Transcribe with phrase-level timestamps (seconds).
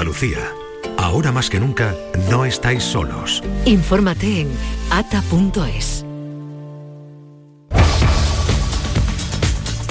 [0.00, 0.54] Andalucía.
[0.96, 1.94] Ahora más que nunca,
[2.30, 3.42] no estáis solos.
[3.66, 4.48] Infórmate en
[4.88, 6.06] ata.es.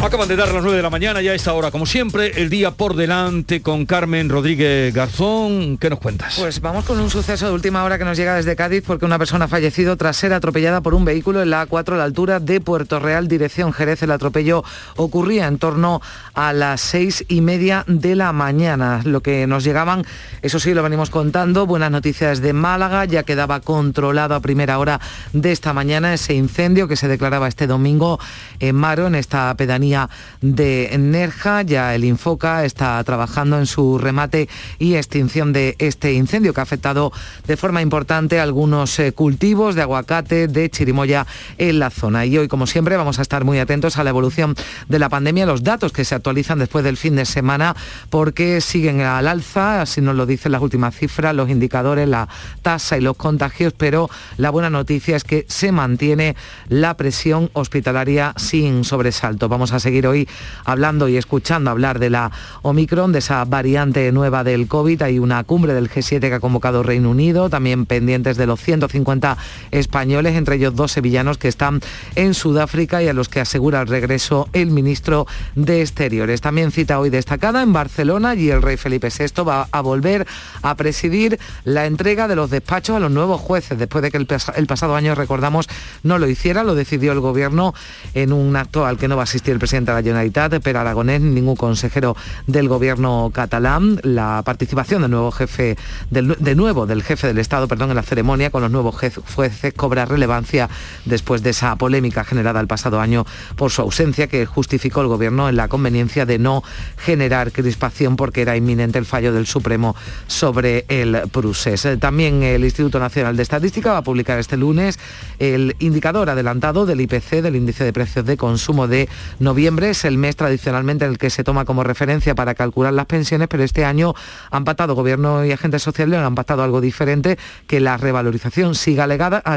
[0.10, 2.50] Acaban de dar las 9 de la mañana, ya a esta hora, como siempre, el
[2.50, 5.78] día por delante con Carmen Rodríguez Garzón.
[5.78, 6.34] ¿Qué nos cuentas?
[6.36, 9.20] Pues vamos con un suceso de última hora que nos llega desde Cádiz porque una
[9.20, 12.40] persona ha fallecido tras ser atropellada por un vehículo en la A4 a la altura
[12.40, 14.02] de Puerto Real, dirección Jerez.
[14.02, 14.64] El atropello
[14.96, 16.02] ocurría en torno
[16.34, 19.02] a las seis y media de la mañana.
[19.06, 20.08] Lo que nos llegaban,
[20.42, 25.00] eso sí, lo venimos contando, buenas noticias de Málaga, ya quedaba controlado a primera hora
[25.34, 28.20] de esta mañana ese incendio que se declaraba este domingo
[28.60, 29.99] en Maro, en esta pedanía
[30.42, 31.64] de Nerja.
[31.64, 36.64] Ya el Infoca está trabajando en su remate y extinción de este incendio que ha
[36.64, 37.12] afectado
[37.48, 41.26] de forma importante algunos eh, cultivos de aguacate, de chirimoya
[41.58, 42.26] en la zona.
[42.26, 44.56] Y hoy, como siempre, vamos a estar muy atentos a la evolución
[44.88, 47.76] de la pandemia, los datos que se actualizan después del fin de semana,
[48.10, 52.28] porque siguen al alza, así nos lo dicen las últimas cifras, los indicadores, la
[52.62, 56.36] tasa y los contagios, pero la buena noticia es que se mantiene
[56.68, 59.50] la presión hospitalaria sin sobresalto.
[59.50, 60.28] Vamos a seguir hoy
[60.66, 65.02] hablando y escuchando hablar de la Omicron, de esa variante nueva del COVID.
[65.02, 69.38] Hay una cumbre del G7 que ha convocado Reino Unido, también pendientes de los 150
[69.72, 71.82] españoles, entre ellos dos sevillanos que están
[72.16, 76.42] en Sudáfrica y a los que asegura el regreso el ministro de Exteriores.
[76.42, 80.28] También cita hoy destacada en Barcelona y el rey Felipe VI va a volver
[80.62, 84.28] a presidir la entrega de los despachos a los nuevos jueces, después de que el,
[84.56, 85.68] el pasado año, recordamos,
[86.04, 87.74] no lo hiciera, lo decidió el gobierno
[88.14, 90.78] en un acto al que no va a asistir el presidente de la Generalitat, Per
[90.78, 92.16] Aragonés, ningún consejero
[92.48, 94.00] del gobierno catalán.
[94.02, 95.78] La participación del nuevo jefe,
[96.10, 99.74] del, de nuevo del jefe del Estado, perdón, en la ceremonia con los nuevos jueces
[99.76, 100.70] cobra relevancia
[101.06, 105.48] después de esa polémica generada el pasado año por su ausencia que justificó el gobierno
[105.48, 106.64] en la conveniencia de no
[106.98, 109.96] generar crispación porque era inminente el fallo del Supremo
[110.26, 111.88] sobre el Prusés.
[112.00, 114.98] También el Instituto Nacional de Estadística va a publicar este lunes
[115.38, 119.08] el indicador adelantado del IPC, del índice de precios de consumo de
[119.38, 122.94] noviembre Noviembre es el mes tradicionalmente en el que se toma como referencia para calcular
[122.94, 124.14] las pensiones, pero este año
[124.52, 127.38] han patado gobierno y agentes sociales, han patado algo diferente,
[127.68, 129.06] que la revalorización siga,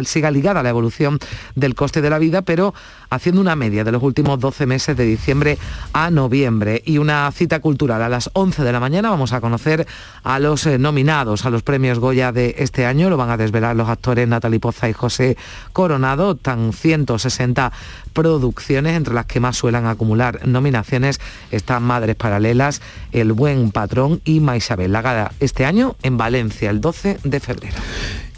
[0.02, 1.20] siga ligada a la evolución
[1.54, 2.74] del coste de la vida, pero
[3.14, 5.58] haciendo una media de los últimos 12 meses de diciembre
[5.92, 6.82] a noviembre.
[6.84, 9.86] Y una cita cultural a las 11 de la mañana vamos a conocer
[10.24, 13.10] a los eh, nominados a los premios Goya de este año.
[13.10, 15.36] Lo van a desvelar los actores Natalie Poza y José
[15.72, 16.36] Coronado.
[16.36, 17.72] Tan 160
[18.12, 22.80] producciones, entre las que más suelen acumular nominaciones están Madres Paralelas,
[23.12, 25.32] El Buen Patrón y Maisabel Lagada.
[25.40, 27.76] Este año en Valencia, el 12 de febrero.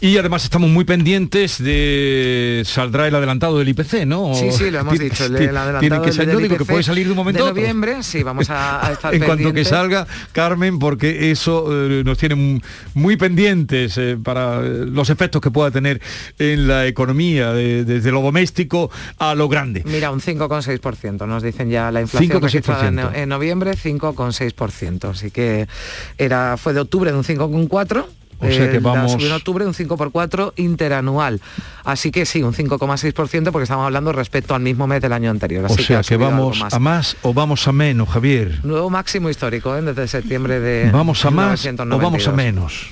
[0.01, 4.35] Y además estamos muy pendientes de saldrá el adelantado del IPC, ¿no?
[4.35, 5.25] Sí, sí, lo hemos dicho.
[5.25, 8.49] El, adelantado que salir, digo que puede salir de un momento de noviembre, sí, vamos
[8.49, 12.61] a, estar En cuanto que salga, Carmen, porque eso eh, nos tiene
[12.93, 16.01] muy pendientes eh, para los efectos que pueda tener
[16.39, 19.81] en la economía, desde lo doméstico a lo grande.
[19.85, 25.09] Mira, un 5,6%, nos dicen ya la inflación registrada en, en noviembre, 5,6%.
[25.09, 25.67] Así que
[26.17, 28.05] era, fue de octubre de un 5,4%
[28.47, 29.15] o sea que vamos...
[29.19, 31.41] en octubre un 5 por 4 interanual.
[31.83, 35.65] Así que sí, un 5,6% porque estamos hablando respecto al mismo mes del año anterior.
[35.65, 38.59] Así o sea que, vamos a más o vamos a menos, Javier.
[38.63, 39.81] Nuevo máximo histórico ¿eh?
[39.81, 42.87] desde septiembre de ¿Vamos a más o vamos a menos?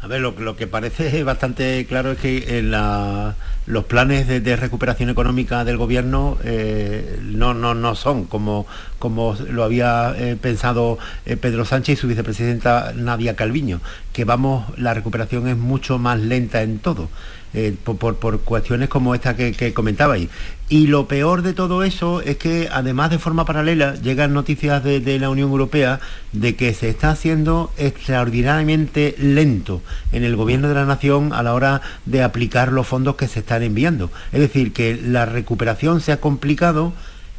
[0.00, 5.64] A ver, lo, que parece bastante claro es que en los planes de, recuperación económica
[5.64, 8.66] del gobierno eh, no, no, no son como,
[8.98, 13.80] como lo había eh, pensado eh, Pedro Sánchez y su vicepresidenta Nadia Calviño,
[14.12, 17.08] que vamos, la recuperación es mucho más lenta en todo.
[17.54, 20.28] Eh, por, cuestiones como esta que, que, comentabais.
[20.68, 25.18] Y lo peor de todo eso es que además de forma paralela llegan noticias de,
[25.18, 25.98] la Unión Europea
[26.32, 29.80] de que se está haciendo extraordinariamente lento
[30.12, 33.38] en el gobierno de la nación a la hora de aplicar los fondos que se
[33.40, 34.10] están enviando.
[34.30, 36.92] Es decir, que la recuperación se ha complicado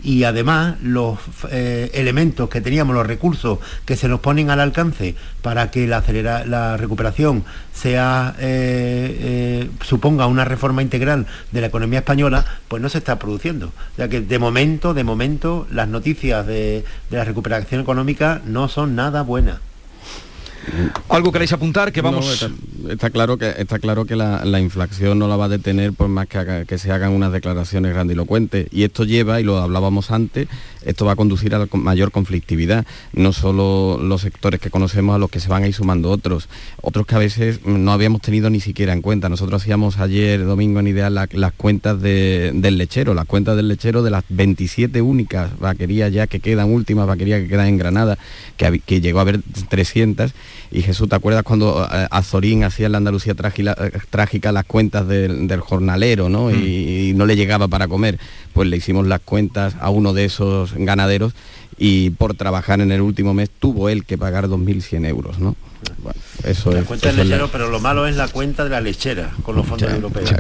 [0.03, 1.19] y además los
[1.51, 6.77] eh, elementos que teníamos, los recursos que se nos ponen al alcance para que la,
[6.77, 12.99] recuperación sea, eh, eh, suponga una reforma integral de la economía española, pues no se
[12.99, 13.67] está produciendo.
[13.67, 18.67] O sea que de momento, de momento, las noticias de, de la recuperación económica no
[18.69, 19.68] son nada buenas.
[21.09, 21.91] ¿Algo queréis apuntar?
[21.91, 22.47] Que vamos...
[22.89, 26.27] está, claro que, está claro que la, inflación no la va a detener por más
[26.27, 28.67] que, que se hagan unas declaraciones grandilocuentes.
[28.71, 30.47] Y esto lleva, y lo hablábamos antes,
[30.85, 35.19] esto va a conducir a la mayor conflictividad, no solo los sectores que conocemos a
[35.19, 36.47] los que se van a ir sumando otros,
[36.81, 39.29] otros que a veces no habíamos tenido ni siquiera en cuenta.
[39.29, 44.11] Nosotros hacíamos ayer, domingo en Ideal, las cuentas del lechero, las cuentas del lechero de
[44.11, 48.17] las 27 únicas vaquerías ya que quedan, últimas vaquerías que quedan en Granada,
[48.57, 50.33] que, que llegó a haber 300.
[50.71, 55.07] Y Jesús, ¿te acuerdas cuando eh, Azorín hacía en la Andalucía eh, trágica, las cuentas
[55.07, 56.47] del, jornalero, ¿no?
[56.49, 56.63] Mm.
[56.63, 58.19] y no le llegaba para comer?
[58.53, 61.33] Pues le hicimos las cuentas a uno de esos ganaderos
[61.77, 65.55] y por trabajar en el último mes tuvo él que pagar 2.100 euros, ¿no?
[66.43, 69.55] eso la cuenta del lechero, pero lo malo es la cuenta de la lechera con
[69.55, 70.31] los fondos europeos.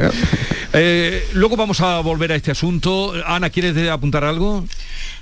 [0.73, 3.13] Eh, luego vamos a volver a este asunto.
[3.25, 4.65] Ana, ¿quieres apuntar algo?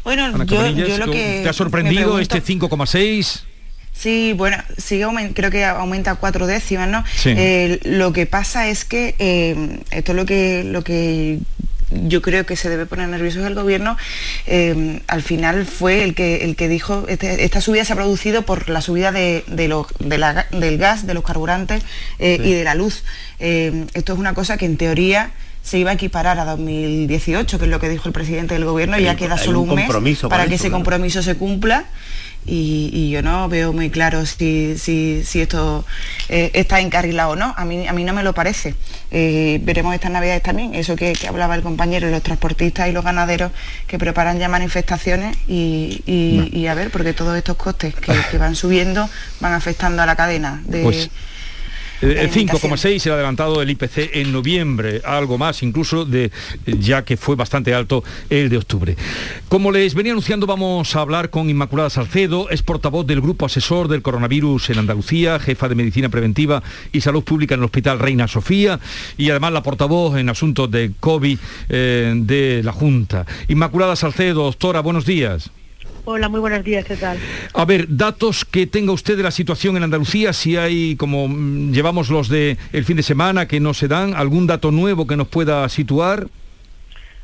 [0.04, 3.44] Bueno, yo, lo que ¿Te ha sorprendido este 5,6?
[3.94, 7.04] Sí, bueno, sigue creo que aumenta cuatro décimas, ¿no?
[7.26, 11.40] Eh, lo que pasa es que eh, esto es lo que lo que
[11.92, 13.98] yo creo que se debe poner nervioso el gobierno,
[14.46, 18.44] eh, al final fue el que, el que dijo, este, esta subida se ha producido
[18.44, 21.84] por la subida de, del gas, de los carburantes
[22.20, 23.04] eh, y de la luz.
[23.40, 25.32] Eh, esto es una cosa que en teoría
[25.62, 28.98] se iba a equiparar a 2018, que es lo que dijo el presidente del gobierno,
[28.98, 29.90] y ya queda solo un, mes
[30.30, 31.86] para que ese compromiso se cumpla
[32.48, 34.76] y, yo no veo muy claro si,
[35.34, 35.86] esto
[36.30, 37.54] eh, está encarrilado o no.
[37.58, 38.76] A mí, a mí no me lo parece.
[39.12, 43.52] Eh, veremos estas navidades también, eso que, hablaba el compañero, los transportistas y los ganaderos
[43.86, 49.10] que preparan ya manifestaciones y, a ver, porque todos estos costes que, van subiendo
[49.40, 50.84] van afectando a la cadena de...
[50.84, 51.10] Pues,
[52.02, 56.32] el 5,6 el adelantado del IPC en noviembre, algo más incluso de
[56.66, 58.96] ya que fue bastante alto el de octubre.
[59.50, 63.88] Como les venía anunciando, vamos a hablar con Inmaculada Salcedo, es portavoz del Grupo Asesor
[63.88, 66.62] del Coronavirus en Andalucía, jefa de Medicina Preventiva
[66.92, 68.80] y Salud Pública en el Hospital Reina Sofía
[69.18, 71.40] y además la portavoz en asuntos de COVID
[71.70, 73.26] eh, de la Junta.
[73.48, 75.50] Inmaculada Salcedo, doctora, buenos días.
[76.10, 77.18] Hola, muy buenos días, ¿qué tal?
[77.54, 81.74] A ver, datos que tenga usted de la situación en Andalucía, si hay, como mm,
[81.74, 85.18] llevamos los de el fin de semana, que no se dan, algún dato nuevo que
[85.18, 86.30] nos pueda situar.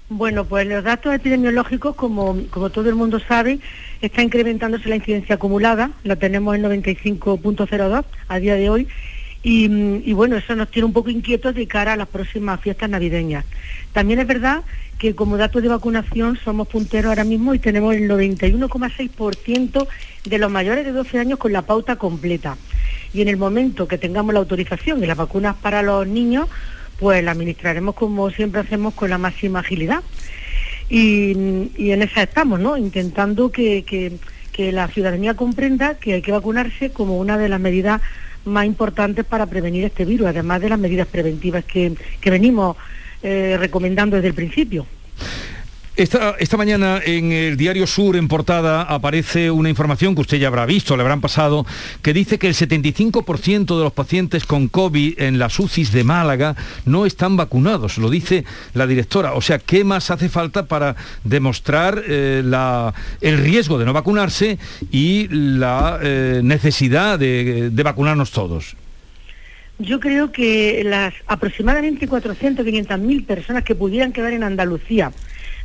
[0.10, 3.60] Bueno, pues los datos epidemiológicos, como, como todo el mundo sabe,
[4.02, 8.90] está incrementándose la incidencia acumulada, la tenemos en 95.02 a día de hoy,
[9.44, 12.90] y, y, bueno, eso nos tiene un poco inquietos de cara a las próximas fiestas
[12.90, 13.46] navideñas.
[13.92, 14.64] También es verdad
[14.98, 19.88] que como datos de vacunación somos punteros ahora mismo y tenemos el 91,6%
[20.24, 22.58] de los mayores de 12 años con la pauta completa.
[23.14, 26.48] Y en el momento que tengamos la autorización y las vacunas para los niños,
[27.00, 30.04] pues la administraremos como siempre hacemos con la máxima agilidad.
[30.90, 32.78] Y, en esa estamos, ¿no?
[32.78, 34.20] Intentando que,
[34.58, 38.02] la ciudadanía comprenda que hay que vacunarse como una de las medidas
[38.46, 42.78] más importantes para prevenir este virus, además de las medidas preventivas que, que venimos
[43.22, 44.86] eh, recomendando desde el principio.
[45.96, 50.66] Esta, mañana en el diario Sur, en portada, aparece una información que usted ya habrá
[50.66, 51.68] visto, le habrán pasado,
[52.02, 56.56] que dice que el 75% de los pacientes con COVID en las UCIs de Málaga
[56.86, 58.44] no están vacunados, lo dice
[58.74, 59.34] la directora.
[59.34, 62.42] O sea, ¿qué más hace falta para demostrar eh,
[63.22, 64.58] el riesgo de no vacunarse
[64.90, 68.76] y la eh, necesidad de vacunarnos todos?
[69.80, 75.12] Yo creo que las aproximadamente 400, 500 mil personas que pudieran quedar en Andalucía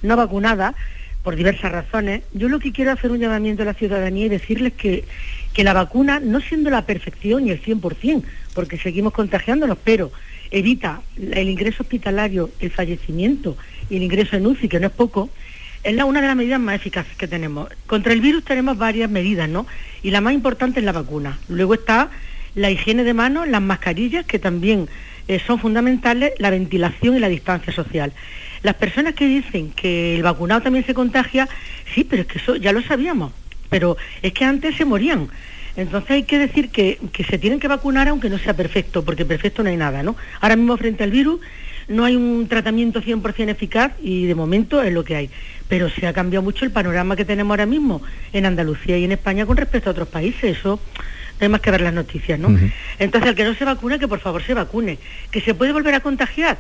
[0.03, 0.75] no vacunadas,
[1.23, 4.73] por diversas razones, yo lo que quiero hacer un llamamiento a la ciudadanía y decirles
[4.73, 5.05] que,
[5.53, 8.23] que la vacuna, no siendo la perfección y el 100%,
[8.55, 10.11] porque seguimos contagiándonos, pero
[10.51, 13.57] evita el ingreso hospitalario, el fallecimiento
[13.91, 15.29] y el ingreso en UCI, que no es poco,
[15.83, 17.69] es la, una de las medidas más eficaces que tenemos.
[17.87, 19.67] Contra el virus tenemos varias medidas, ¿no?
[20.03, 21.39] Y la más importante es la vacuna.
[21.49, 22.11] Luego está
[22.55, 24.89] la higiene de manos, las mascarillas, que también
[25.29, 28.13] eh, son fundamentales, la ventilación y la distancia social.
[28.63, 31.49] Las personas que dicen que el vacunado también se contagia,
[31.95, 33.33] sí, pero es que eso ya lo sabíamos,
[33.69, 35.29] pero es que antes se morían.
[35.77, 39.25] Entonces hay que decir que, que se tienen que vacunar aunque no sea perfecto, porque
[39.25, 40.17] perfecto no hay nada, ¿no?
[40.41, 41.41] Ahora mismo frente al virus
[41.89, 45.31] no hay un tratamiento 100% eficaz y de momento es lo que hay.
[45.69, 49.13] Pero se ha cambiado mucho el panorama que tenemos ahora mismo en Andalucía y en
[49.13, 50.59] España con respecto a otros países.
[50.59, 50.81] Eso
[51.41, 52.57] hay más que ver las noticias, ¿no?
[52.99, 54.99] Entonces, el que no se vacuna, que por favor se vacune.
[55.31, 56.59] ¿Que se puede volver a contagiar?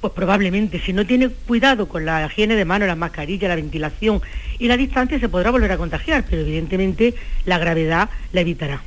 [0.00, 4.20] Pues probablemente, si no tiene cuidado con la higiene de mano, la mascarilla, la ventilación
[4.58, 7.14] y la distancia, se podrá volver a contagiar, pero evidentemente
[7.46, 8.82] la gravedad la evitará.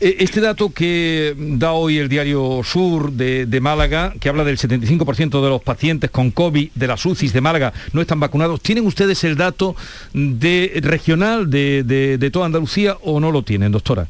[0.00, 5.42] E, este dato que da hoy el diario Sur de, Málaga, que habla del 75%
[5.42, 9.24] de los pacientes con COVID de las UCIs de Málaga no están vacunados, ¿tienen ustedes
[9.24, 9.74] el dato
[10.12, 14.06] de regional de toda Andalucía o no lo tienen, doctora?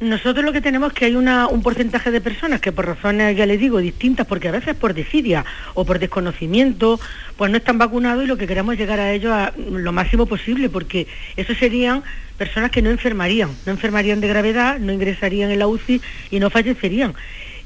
[0.00, 3.46] Nosotros lo que tenemos es que hay un porcentaje de personas que por razones, ya
[3.46, 7.00] les digo, distintas, porque a veces por desidia o por desconocimiento,
[7.36, 10.26] pues no están vacunados y lo que queremos es llegar a ellos a lo máximo
[10.26, 12.04] posible, porque eso serían
[12.36, 16.00] personas que no enfermarían, no enfermarían de gravedad, no ingresarían en la UCI
[16.30, 17.14] y no fallecerían.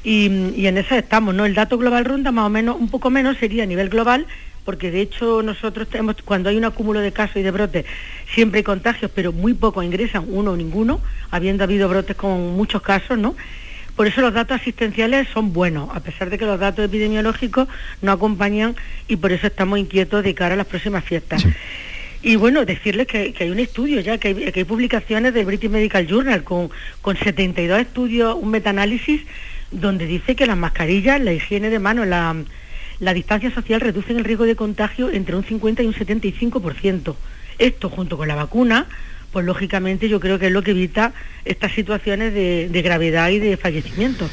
[0.02, 1.44] Y, en eso estamos, ¿no?
[1.44, 4.26] El dato global ronda más o menos, un poco menos sería a nivel global,
[4.64, 7.84] porque de hecho nosotros tenemos, cuando hay un acúmulo de casos y de brotes,
[8.34, 11.00] siempre hay contagios, pero muy pocos ingresan, uno o ninguno,
[11.30, 13.34] habiendo habido brotes con muchos casos, ¿no?
[13.96, 17.68] Por eso los datos asistenciales son buenos, a pesar de que los datos epidemiológicos
[18.00, 18.74] no acompañan
[19.06, 21.44] y por eso estamos inquietos de cara a las próximas fiestas.
[22.22, 26.44] Y bueno, decirles que, hay un estudio ya, que hay, publicaciones del British Medical Journal
[26.44, 26.70] con,
[27.02, 29.22] con 72 estudios, un metaanálisis,
[29.72, 32.34] donde dice que las mascarillas, la higiene de manos, la
[33.02, 37.16] la distancia social reduce el riesgo de contagio entre un 50 y un 75%.
[37.58, 38.86] Esto junto con la vacuna,
[39.32, 41.12] pues lógicamente yo creo que es lo que evita
[41.44, 44.30] estas situaciones de, de gravedad y de fallecimiento.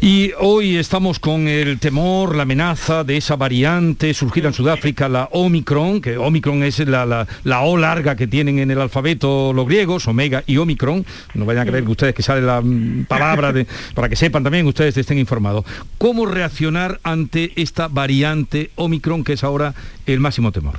[0.00, 5.28] Y hoy estamos con el temor, la amenaza de esa variante surgida en Sudáfrica, la
[5.32, 7.26] Omicron, que Omicron es la,
[7.64, 11.04] O larga que tienen en el alfabeto los griegos, Omega y Omicron.
[11.34, 14.44] No vayan a creer que ustedes que sale la mm, palabra de, para que sepan
[14.44, 15.64] también, ustedes estén informados.
[15.98, 19.74] ¿Cómo reaccionar ante esta variante Omicron que es ahora
[20.06, 20.78] el máximo temor?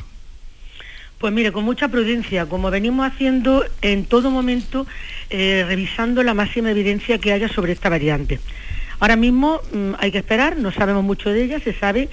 [1.17, 4.87] Pues mire, con mucha prudencia, como venimos haciendo en todo momento,
[5.29, 8.39] eh, revisando la máxima evidencia que haya sobre esta variante.
[8.99, 12.09] Ahora mismo mm, hay que esperar, no sabemos mucho de ella, se sabe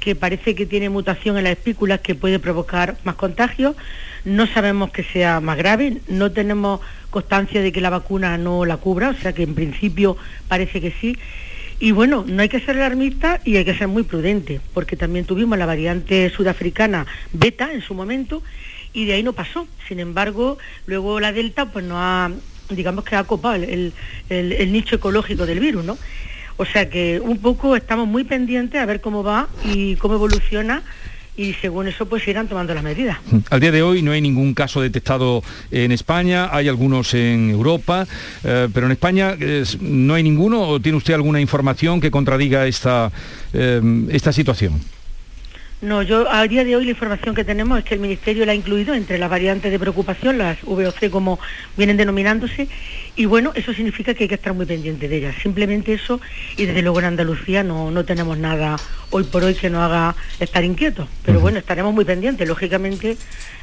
[0.00, 3.74] que parece que tiene mutación en las espículas que puede provocar más contagios,
[4.24, 6.80] no sabemos que sea más grave, no tenemos
[7.10, 10.16] constancia de que la vacuna no la cubra, o sea que en principio
[10.46, 11.16] parece que sí.
[11.80, 15.24] Y bueno, no hay que ser alarmista y hay que ser muy prudente, porque también
[15.24, 18.42] tuvimos la variante sudafricana beta en su momento
[18.92, 19.66] y de ahí no pasó.
[19.86, 22.30] Sin embargo, luego la delta pues no ha,
[22.70, 23.92] digamos que ha copado el,
[24.28, 25.98] el nicho ecológico del virus, ¿no?
[26.56, 30.82] O sea que un poco estamos muy pendientes a ver cómo va y cómo evoluciona
[31.38, 33.16] y según eso pues irán tomando las medidas.
[33.48, 38.06] Al día de hoy no hay ningún caso detectado en España, hay algunos en Europa,
[38.42, 39.36] eh, pero en España
[39.80, 43.12] no hay ninguno o tiene usted alguna información que contradiga esta,
[43.52, 44.80] eh, esta situación.
[45.80, 48.50] No, yo a día de hoy la información que tenemos es que el Ministerio la
[48.50, 51.38] ha incluido entre las variantes de preocupación, las VOC como
[51.76, 52.66] vienen denominándose,
[53.18, 55.34] y bueno, eso significa que hay que estar muy pendiente de ellas.
[55.42, 56.20] Simplemente eso,
[56.56, 58.76] y desde luego en Andalucía no, no tenemos nada
[59.10, 61.08] hoy por hoy que nos haga estar inquietos.
[61.24, 63.16] Pero bueno, estaremos muy pendientes, lógicamente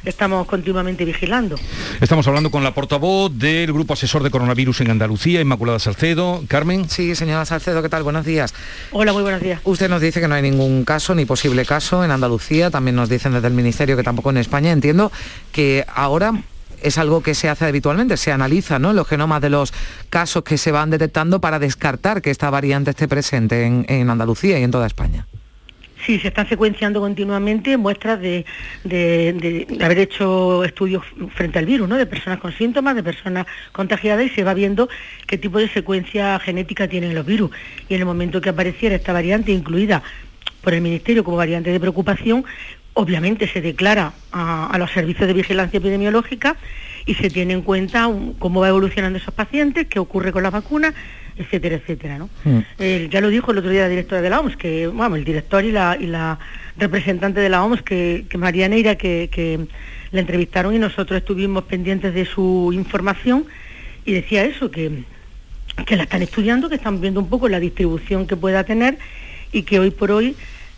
[0.04, 1.56] estamos continuamente vigilando.
[2.02, 6.44] Estamos hablando con la portavoz del Grupo Asesor de Coronavirus en Andalucía, Inmaculada Salcedo.
[6.48, 6.90] Carmen.
[6.90, 8.02] Sí, señora Salcedo, ¿qué tal?
[8.02, 8.52] Buenos días.
[8.92, 9.62] Hola, muy buenos días.
[9.64, 13.08] Usted nos dice que no hay ningún caso ni posible caso en Andalucía, también nos
[13.08, 14.70] dicen desde el Ministerio que tampoco en España.
[14.70, 15.10] Entiendo
[15.50, 16.42] que ahora
[16.86, 18.92] es algo que se hace habitualmente, se analiza ¿no?
[18.92, 19.72] los genomas de los
[20.10, 24.62] casos que se van detectando para descartar que esta variante esté presente en Andalucía y
[24.62, 25.26] en toda España.
[26.06, 28.44] Sí, se están secuenciando continuamente muestras de,
[29.82, 31.02] haber hecho estudios
[31.34, 31.96] frente al virus, ¿no?
[31.96, 34.88] de personas con síntomas, de personas contagiadas y se va viendo
[35.26, 37.50] qué tipo de secuencia genética tienen los virus.
[37.88, 40.04] Y en el momento que apareciera esta variante incluida
[40.62, 42.44] por el Ministerio como variante de preocupación,
[42.96, 46.56] obviamente se declara a, a los servicios de vigilancia epidemiológica
[47.04, 50.94] y se tiene en cuenta cómo va evolucionando esos pacientes, qué ocurre con las vacunas,
[51.36, 52.18] etcétera, etcétera.
[52.18, 52.30] ¿no?
[52.44, 53.08] Mm.
[53.10, 55.62] ya lo dijo el otro día la directora de la OMS, que, vamos, el director
[55.62, 56.38] y la, y la
[56.78, 59.66] representante de la OMS, que, que María Neira, que, que
[60.10, 63.44] la entrevistaron y nosotros estuvimos pendientes de su información
[64.06, 65.04] y decía eso, que,
[65.84, 68.98] que la están estudiando, que están viendo un poco la distribución que pueda tener
[69.52, 70.34] y que hoy por hoy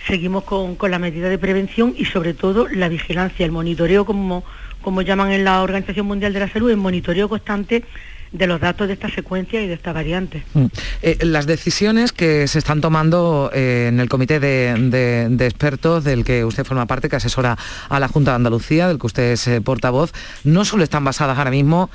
[0.06, 4.44] seguimos con, con la medida de prevención y sobre todo la vigilancia, el monitoreo como
[4.82, 7.84] como llaman en la Organización Mundial de la Salud, en monitoreo constante
[8.32, 10.44] de los datos de esta secuencia y de esta variante.
[10.54, 10.66] Mm.
[11.02, 16.44] Eh, las decisiones que se están tomando eh, en el comité de, expertos del que
[16.44, 17.56] usted forma parte, que asesora
[17.88, 20.12] a la Junta de Andalucía, del que usted es eh, portavoz,
[20.44, 21.90] no solo están basadas ahora mismo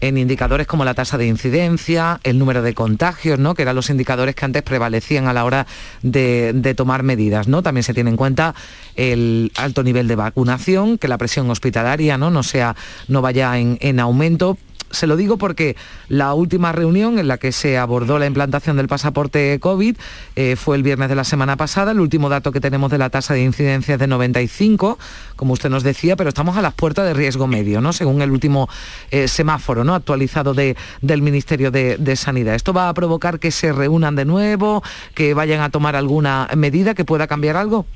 [0.00, 3.54] en indicadores como la tasa de incidencia, el número de contagios, ¿no?
[3.54, 5.66] que eran los indicadores que antes prevalecían a la hora
[6.02, 7.48] de, tomar medidas.
[7.48, 7.62] ¿no?
[7.62, 8.54] También se tiene en cuenta
[8.96, 12.76] el alto nivel de vacunación, que la presión hospitalaria no, no, sea,
[13.08, 14.58] no vaya en, en aumento,
[14.96, 15.76] se lo digo porque
[16.08, 19.96] la última reunión en la que se abordó la implantación del pasaporte COVID
[20.34, 21.92] eh, fue el viernes de la semana pasada.
[21.92, 24.98] El último dato que tenemos de la tasa de incidencia es de 95,
[25.36, 27.92] como usted nos decía, pero estamos a las puertas de riesgo medio, ¿no?
[27.92, 28.68] Según el último
[29.10, 29.94] eh, semáforo ¿no?
[29.94, 32.54] actualizado del Ministerio de, de Sanidad.
[32.54, 34.82] ¿Esto va a provocar que se reúnan de nuevo,
[35.14, 37.86] que vayan a tomar alguna medida que pueda cambiar algo?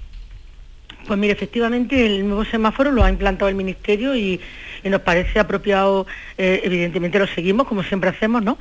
[1.06, 4.40] Pues mire, efectivamente el nuevo semáforo lo ha implantado el Ministerio y,
[4.88, 6.06] nos parece apropiado,
[6.38, 8.58] eh, evidentemente lo seguimos como siempre hacemos, ¿no?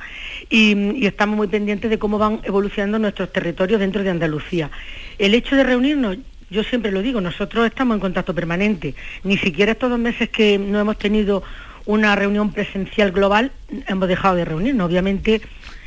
[0.50, 4.70] Y, estamos muy pendientes de cómo van evolucionando nuestros territorios dentro de Andalucía.
[5.18, 6.18] El hecho de reunirnos,
[6.50, 10.58] yo siempre lo digo, nosotros estamos en contacto permanente, ni siquiera estos dos meses que
[10.58, 11.42] no hemos tenido
[11.86, 13.52] una reunión presencial global
[13.88, 14.86] hemos dejado de reunirnos.
[14.86, 15.40] Obviamente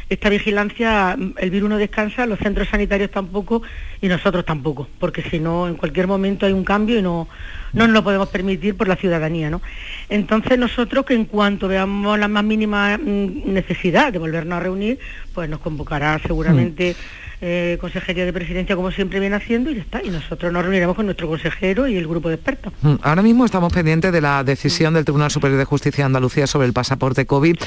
[0.10, 3.63] esta vigilancia, el virus no descansa, los centros sanitarios tampoco
[4.02, 7.28] y nosotros tampoco, porque si no, en cualquier momento hay un cambio y no,
[7.74, 9.50] no nos lo podemos permitir por la ciudadanía.
[9.50, 9.62] ¿no?
[10.10, 15.00] Entonces nosotros que en cuanto veamos la más mínima mm, necesidad de volvernos a reunir,
[15.34, 16.94] pues nos convocará seguramente...
[16.94, 20.01] Mm eh, Consejería de Presidencia, como siempre viene haciendo, y ya está.
[20.01, 22.72] Y nosotros nos reuniremos con nuestro consejero y el grupo de expertos.
[22.82, 26.48] Mm, ahora mismo estamos pendientes de la decisión del Tribunal Superior de Justicia de Andalucía
[26.48, 27.58] sobre el pasaporte COVID.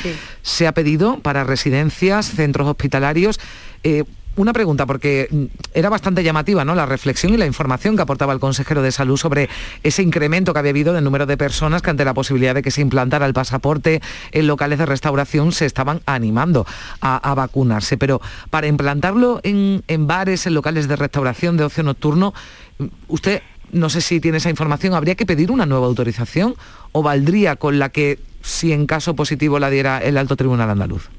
[0.41, 3.39] Se ha pedido para residencias, centros hospitalarios.
[3.85, 4.05] Eh,
[4.37, 6.75] una pregunta, porque mm, era bastante llamativa ¿no?
[6.75, 9.49] la reflexión y la información que aportaba el consejero de salud sobre
[9.83, 12.71] ese incremento que había habido del número de personas que ante la posibilidad de que
[12.71, 14.01] se implantara el pasaporte
[14.33, 16.67] en locales de restauración se estaban animando
[17.01, 17.99] a, vacunarse.
[17.99, 22.33] Pero para implantarlo en, en bares, en locales de restauración, de ocio nocturno,
[22.79, 26.55] mm, usted no sé si tiene esa información, ¿habría que pedir una nueva autorización
[26.93, 31.11] o valdría con la que si en caso positivo la diera el alto tribunal andaluz?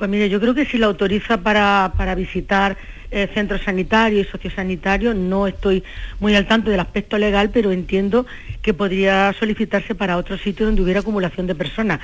[0.00, 2.78] Pues mire, yo creo que si la autoriza para, visitar
[3.10, 5.84] eh, centros sanitarios y sociosanitarios, no estoy
[6.20, 8.24] muy al tanto del aspecto legal, pero entiendo
[8.62, 12.00] que podría solicitarse para otro sitio donde hubiera acumulación de personas.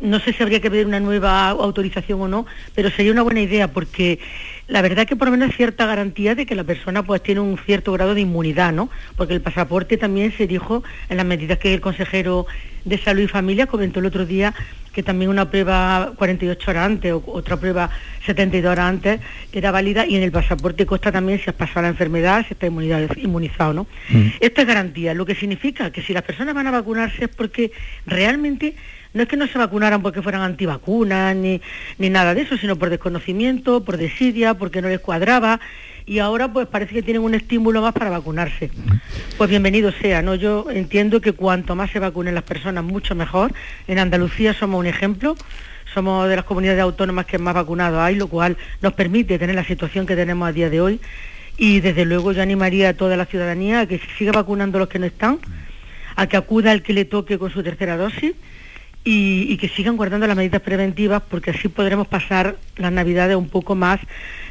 [0.00, 3.40] No sé si habría que pedir una nueva autorización o no, pero sería una buena
[3.40, 4.18] idea porque
[4.68, 7.56] la verdad que por lo menos cierta garantía de que la persona pues tiene un
[7.58, 8.90] cierto grado de inmunidad, ¿no?
[9.16, 12.46] Porque el pasaporte también se dijo en las medidas que el consejero
[12.84, 14.54] de Salud y Familia comentó el otro día
[14.96, 17.90] que también una prueba 48 horas antes o otra prueba
[18.24, 19.20] 72 horas antes
[19.52, 22.66] era válida y en el pasaporte consta también si has pasado la enfermedad, si está
[22.66, 23.86] inmunizado, ¿no?
[24.08, 24.28] Mm.
[24.40, 27.72] Esto es garantía, lo que significa que si las personas van a vacunarse es porque
[28.06, 28.74] realmente
[29.16, 31.60] no es que no se vacunaran porque fueran antivacunas ni,
[31.98, 35.58] ni nada de eso, sino por desconocimiento, por desidia, porque no les cuadraba
[36.04, 38.70] y ahora pues parece que tienen un estímulo más para vacunarse.
[39.36, 40.36] Pues bienvenido sea, ¿no?
[40.36, 43.52] Yo entiendo que cuanto más se vacunen las personas, mucho mejor.
[43.88, 45.34] En Andalucía somos un ejemplo,
[45.92, 49.64] somos de las comunidades autónomas que más vacunados hay, lo cual nos permite tener la
[49.64, 51.00] situación que tenemos a día de hoy.
[51.58, 54.98] Y desde luego yo animaría a toda la ciudadanía a que siga vacunando los que
[54.98, 55.38] no están,
[56.14, 58.34] a que acuda al que le toque con su tercera dosis
[59.08, 63.76] y, que sigan guardando las medidas preventivas porque así podremos pasar las navidades un poco
[63.76, 64.00] más,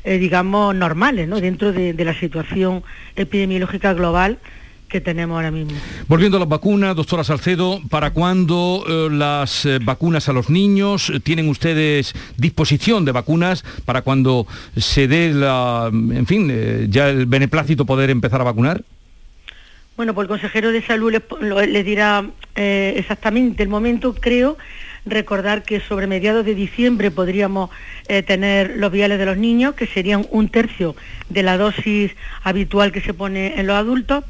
[0.05, 1.41] eh, digamos, normales, ¿no?
[1.41, 2.81] Dentro de, la situación
[3.17, 4.39] epidemiológica global
[4.87, 5.73] que tenemos ahora mismo.
[6.07, 11.11] Volviendo a las vacunas, doctora Salcedo, ¿para cuándo eh, las eh, vacunas a los niños?
[11.23, 17.85] ¿Tienen ustedes disposición de vacunas para cuando se dé la, en fin, ya el beneplácito
[17.85, 18.83] poder empezar a vacunar?
[19.97, 24.57] Bueno, pues el consejero de salud les, dirá eh, exactamente el momento, creo,
[25.05, 27.69] recordar que sobre mediados de diciembre podríamos
[28.09, 30.97] eh, tener los viales de los niños, que serían un tercio
[31.29, 32.11] de la dosis
[32.43, 34.25] habitual que se pone en los adultos,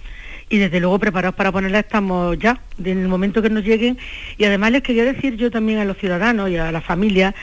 [0.49, 3.97] y desde luego preparados para ponerla estamos ya, en el momento que nos lleguen.
[4.37, 7.33] Y además les quería decir yo también a los ciudadanos y a las familias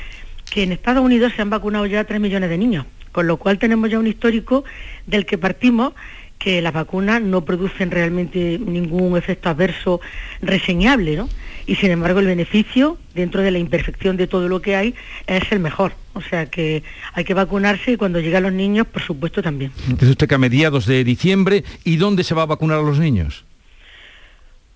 [0.48, 3.58] que en Estados Unidos se han vacunado ya 3 millones de niños, con lo cual
[3.58, 4.62] tenemos ya un histórico
[5.08, 5.94] del que partimos
[6.42, 10.00] que las vacunas no producen realmente ningún efecto adverso
[10.40, 11.28] reseñable, ¿no?
[11.66, 14.94] Y sin embargo el beneficio, dentro de la imperfección de todo lo que hay,
[15.28, 15.92] es el mejor.
[16.14, 16.82] O sea que
[17.14, 19.70] hay que vacunarse y cuando llegan los niños, por supuesto, también.
[19.86, 22.98] Dice usted que a mediados de diciembre, ¿y dónde se va a vacunar a los
[22.98, 23.44] niños?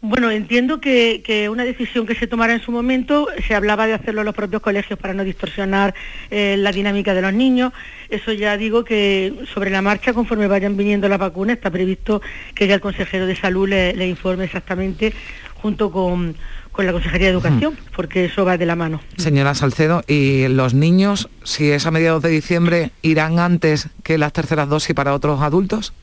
[0.03, 4.21] Bueno, entiendo que, una decisión que se tomara en su momento, se hablaba de hacerlo
[4.21, 5.95] en los propios colegios para no distorsionar
[6.31, 7.73] eh, la dinámica de los niños.
[8.11, 12.21] Eso ya digo que sobre la marcha, conforme vayan viniendo las vacunas, está previsto
[12.55, 15.13] que ya el consejero de salud le, informe exactamente
[15.55, 16.37] junto con,
[16.79, 19.01] la Consejería de Educación, porque eso va de la mano.
[19.17, 24.35] Señora Salcedo, ¿y los niños, si es a mediados de diciembre, irán antes que las
[24.35, 25.95] terceras dosis para otros adultos?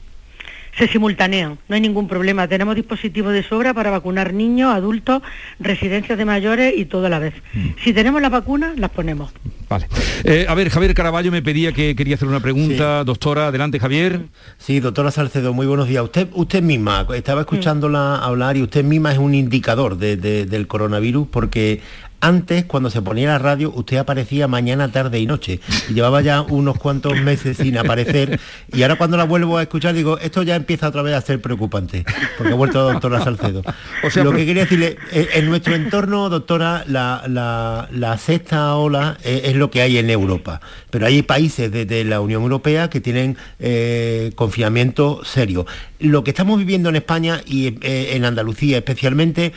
[0.77, 2.47] Se simultanean, no hay ningún problema.
[2.47, 5.21] Tenemos dispositivos de sobra para vacunar niños, adultos,
[5.59, 7.33] residencias de mayores y todo a la vez.
[7.53, 7.67] Mm.
[7.83, 9.31] Si tenemos las vacunas, las ponemos.
[9.69, 9.87] Vale.
[10.23, 13.03] Eh, a ver, Javier Caraballo me pedía que quería hacer una pregunta.
[13.03, 14.21] Doctora, adelante, Javier.
[14.57, 16.03] Sí, doctora Salcedo, muy buenos días.
[16.03, 21.81] Usted, usted misma, estaba escuchándola hablar y usted misma es un indicador del coronavirus porque
[22.23, 25.59] antes, cuando se ponía la radio, usted aparecía mañana, tarde y noche.
[25.89, 28.39] Y llevaba ya unos cuantos meses sin aparecer.
[28.71, 31.41] Y ahora cuando la vuelvo a escuchar, digo, esto ya empieza otra vez a ser
[31.41, 32.05] preocupante.
[32.37, 33.61] Porque ha vuelto doctora Salcedo.
[34.03, 39.69] O sea, lo que quería decirle, en nuestro entorno, doctora, la, sexta ola es, lo
[39.69, 40.61] que hay en Europa.
[40.91, 45.65] Pero hay países de, la Unión Europea que tienen eh, confinamiento serio.
[45.99, 49.51] Lo que estamos viviendo en España y eh, en Andalucía especialmente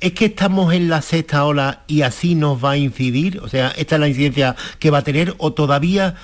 [0.00, 3.40] ¿Es que estamos en la sexta ola y así nos va a incidir?
[3.40, 6.14] O sea, ¿esta es la incidencia que va a tener o todavía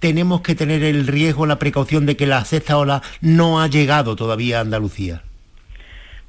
[0.00, 4.16] tenemos que tener el riesgo, la precaución de que la sexta ola no ha llegado
[4.16, 5.22] todavía a Andalucía?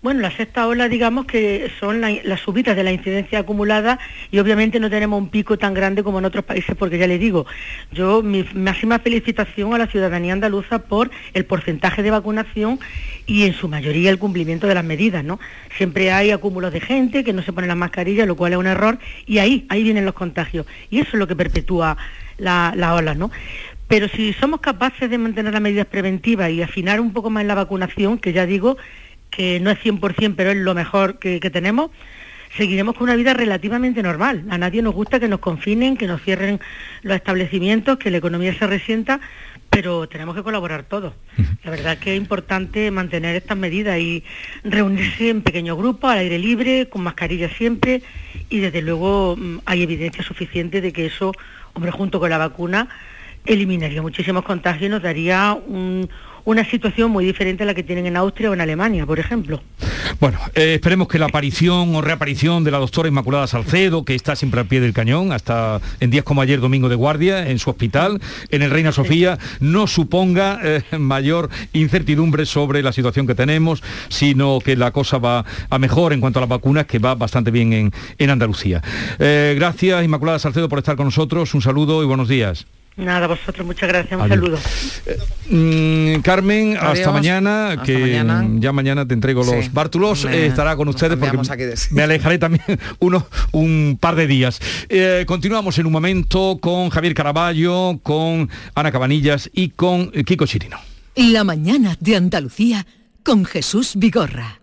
[0.03, 3.99] Bueno, la sexta ola, digamos que son las subidas de la incidencia acumulada
[4.31, 7.21] y obviamente no tenemos un pico tan grande como en otros países, porque ya les
[7.21, 7.45] digo,
[7.93, 12.81] yo mi máxima felicitación a la ciudadanía andaluza por el porcentaje de vacunación
[13.25, 15.39] y en su mayoría el cumplimiento de las medidas, ¿no?
[15.77, 18.67] Siempre hay acúmulos de gente que no se pone las mascarillas, lo cual es un
[18.67, 20.65] error, y ahí, ahí vienen los contagios.
[20.89, 21.95] Y eso es lo que perpetúa
[22.37, 23.31] la, la ola, ¿no?
[23.87, 27.55] Pero si somos capaces de mantener las medidas preventivas y afinar un poco más la
[27.55, 28.75] vacunación, que ya digo,
[29.35, 31.91] que no es 100%, pero es lo mejor que, tenemos,
[32.55, 34.45] seguiremos con una vida relativamente normal.
[34.49, 36.59] A nadie nos gusta que nos confinen, que nos cierren
[37.01, 39.19] los establecimientos, que la economía se resienta,
[39.69, 41.13] pero tenemos que colaborar todos.
[41.63, 44.23] La verdad que es importante mantener estas medidas y
[44.63, 48.03] reunirse en pequeños grupos, al aire libre, con mascarilla siempre,
[48.49, 51.31] y desde luego mm, hay evidencia suficiente de que eso,
[51.73, 52.87] hombre, junto con la vacuna,
[53.45, 56.07] eliminaría muchísimos contagios y nos daría un
[56.45, 59.61] una situación muy diferente a la que tienen en Austria o en Alemania, por ejemplo.
[60.19, 64.35] Bueno, eh, esperemos que la aparición o reaparición de la doctora Inmaculada Salcedo, que está
[64.35, 67.69] siempre al pie del cañón, hasta en días como ayer domingo de guardia, en su
[67.69, 73.83] hospital, en el Reina Sofía, no suponga eh, mayor incertidumbre sobre la situación que tenemos,
[74.09, 77.51] sino que la cosa va a mejor en cuanto a las vacunas, que va bastante
[77.51, 78.81] bien en, en Andalucía.
[79.19, 81.53] Eh, gracias, Inmaculada Salcedo, por estar con nosotros.
[81.53, 82.65] Un saludo y buenos días.
[82.95, 84.59] Nada, vosotros, muchas gracias, un saludo.
[85.49, 88.23] Mm, Carmen, hasta mañana, que
[88.59, 91.37] ya mañana te entrego los bártulos, eh, estará con ustedes porque
[91.91, 92.63] me alejaré también
[92.99, 94.59] uno, un par de días.
[94.89, 100.77] Eh, continuamos en un momento con Javier Caraballo, con Ana Cabanillas y con Kiko Chirino.
[101.15, 102.85] La mañana de Andalucía
[103.23, 104.62] con Jesús Vigorra.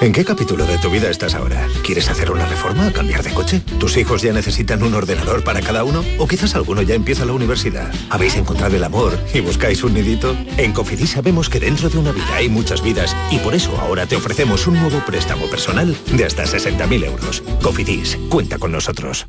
[0.00, 1.68] ¿En qué capítulo de tu vida estás ahora?
[1.84, 3.60] ¿Quieres hacer una reforma cambiar de coche?
[3.78, 6.04] ¿Tus hijos ya necesitan un ordenador para cada uno?
[6.18, 7.92] ¿O quizás alguno ya empieza la universidad?
[8.10, 10.36] ¿Habéis encontrado el amor y buscáis un nidito?
[10.56, 14.06] En Cofidis sabemos que dentro de una vida hay muchas vidas y por eso ahora
[14.06, 17.42] te ofrecemos un nuevo préstamo personal de hasta 60.000 euros.
[17.62, 19.28] Cofidis, cuenta con nosotros.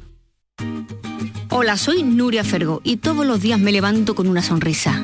[1.50, 5.04] Hola, soy Nuria Fergo y todos los días me levanto con una sonrisa.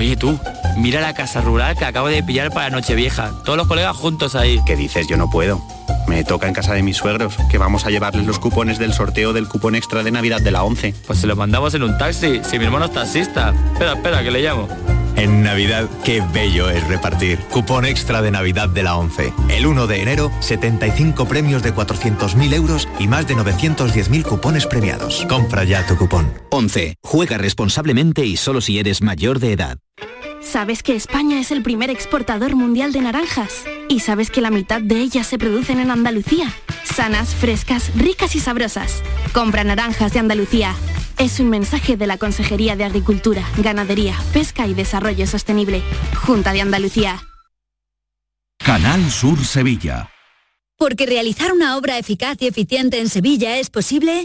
[0.00, 0.40] Oye tú,
[0.78, 3.32] mira la casa rural que acabo de pillar para Nochevieja.
[3.44, 4.58] Todos los colegas juntos ahí.
[4.64, 5.06] ¿Qué dices?
[5.06, 5.60] Yo no puedo.
[6.08, 9.34] Me toca en casa de mis suegros, que vamos a llevarles los cupones del sorteo
[9.34, 10.94] del cupón extra de Navidad de la 11.
[11.06, 13.52] Pues se lo mandamos en un taxi, si mi hermano es taxista.
[13.74, 14.68] Espera, espera, que le llamo.
[15.16, 17.38] En Navidad, qué bello es repartir.
[17.50, 19.34] Cupón extra de Navidad de la 11.
[19.50, 25.26] El 1 de enero, 75 premios de 400.000 euros y más de 910.000 cupones premiados.
[25.28, 26.32] Compra ya tu cupón.
[26.50, 26.94] 11.
[27.02, 29.76] Juega responsablemente y solo si eres mayor de edad.
[30.42, 33.64] ¿Sabes que España es el primer exportador mundial de naranjas?
[33.88, 36.52] ¿Y sabes que la mitad de ellas se producen en Andalucía?
[36.84, 39.02] Sanas, frescas, ricas y sabrosas.
[39.32, 40.74] Compra naranjas de Andalucía.
[41.18, 45.82] Es un mensaje de la Consejería de Agricultura, Ganadería, Pesca y Desarrollo Sostenible.
[46.16, 47.22] Junta de Andalucía.
[48.58, 50.10] Canal Sur Sevilla.
[50.76, 54.24] Porque realizar una obra eficaz y eficiente en Sevilla es posible.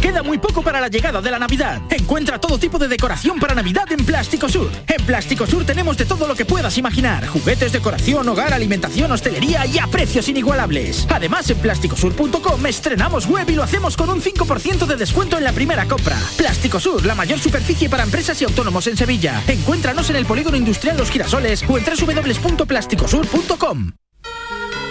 [0.00, 1.82] Queda muy poco para la llegada de la Navidad.
[1.90, 4.70] Encuentra todo tipo de decoración para Navidad en Plástico Sur.
[4.86, 7.26] En Plástico Sur tenemos de todo lo que puedas imaginar.
[7.26, 11.06] Juguetes, decoración, hogar, alimentación, hostelería y a precios inigualables.
[11.10, 15.52] Además, en plásticosur.com estrenamos web y lo hacemos con un 5% de descuento en la
[15.52, 16.16] primera compra.
[16.36, 19.42] Plástico Sur, la mayor superficie para empresas y autónomos en Sevilla.
[19.46, 23.92] Encuéntranos en el Polígono Industrial Los Girasoles o en www.plásticosur.com.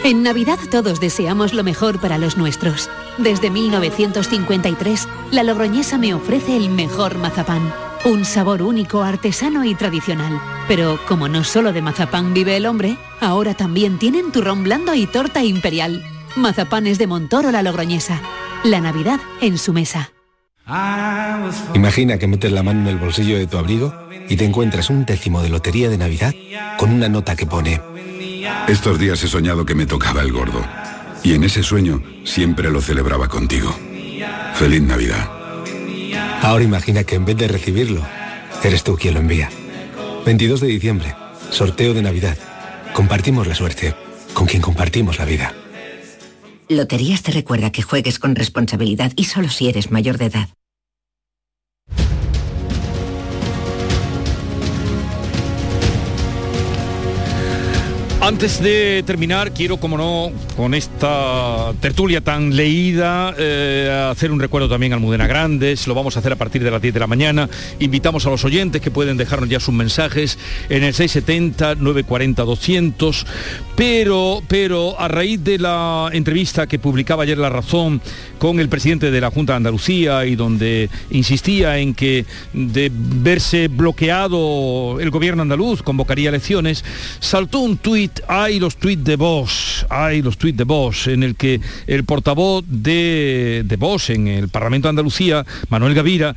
[0.03, 2.89] En Navidad todos deseamos lo mejor para los nuestros.
[3.17, 7.73] Desde 1953, la Logroñesa me ofrece el mejor mazapán.
[8.05, 10.39] Un sabor único, artesano y tradicional.
[10.69, 15.05] Pero como no solo de mazapán vive el hombre, ahora también tienen turrón blando y
[15.05, 16.01] torta imperial.
[16.37, 18.21] Mazapanes de Montoro la Logroñesa.
[18.63, 20.11] La Navidad en su mesa.
[21.73, 23.93] Imagina que metes la mano en el bolsillo de tu abrigo
[24.29, 26.33] y te encuentras un décimo de lotería de Navidad
[26.77, 27.81] con una nota que pone
[28.67, 30.65] estos días he soñado que me tocaba el gordo.
[31.23, 33.75] Y en ese sueño siempre lo celebraba contigo.
[34.53, 35.29] Feliz Navidad.
[36.41, 38.01] Ahora imagina que en vez de recibirlo,
[38.63, 39.49] eres tú quien lo envía.
[40.25, 41.15] 22 de diciembre,
[41.49, 42.37] sorteo de Navidad.
[42.93, 43.95] Compartimos la suerte
[44.33, 45.53] con quien compartimos la vida.
[46.69, 50.49] Loterías te recuerda que juegues con responsabilidad y solo si eres mayor de edad.
[58.21, 64.67] Antes de terminar, quiero, como no, con esta tertulia tan leída, eh, hacer un recuerdo
[64.67, 65.87] también al Mudena Grandes.
[65.87, 67.49] Lo vamos a hacer a partir de las 10 de la mañana.
[67.79, 73.25] Invitamos a los oyentes que pueden dejarnos ya sus mensajes en el 670-940-200.
[73.77, 78.01] Pero, pero a raíz de la entrevista que publicaba ayer La Razón
[78.37, 83.69] con el presidente de la Junta de Andalucía y donde insistía en que de verse
[83.69, 86.83] bloqueado el gobierno andaluz convocaría elecciones,
[87.21, 91.35] saltó un tuit hay los tuits de Vox, hay los tuits de Vox, en el
[91.35, 96.35] que el portavoz de, de en el Parlamento de Andalucía, Manuel Gavira,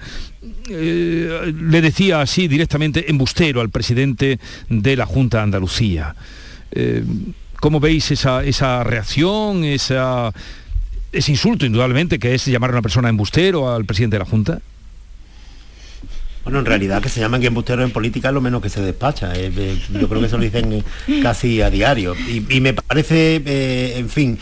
[0.68, 6.14] eh, le decía así directamente embustero al presidente de la Junta de Andalucía.
[6.72, 7.04] Eh,
[7.60, 10.32] ¿Cómo veis esa, esa reacción, ese
[11.12, 14.60] insulto, indudablemente, que es llamar a una persona embustero al presidente de la Junta?
[16.44, 19.32] Bueno, en realidad que se llaman embusteros en política lo menos que se despacha.
[19.34, 22.16] Eh, eh, yo creo que eso lo dicen eh, casi a diario.
[22.28, 23.36] Y, me parece,
[23.96, 24.38] en fin,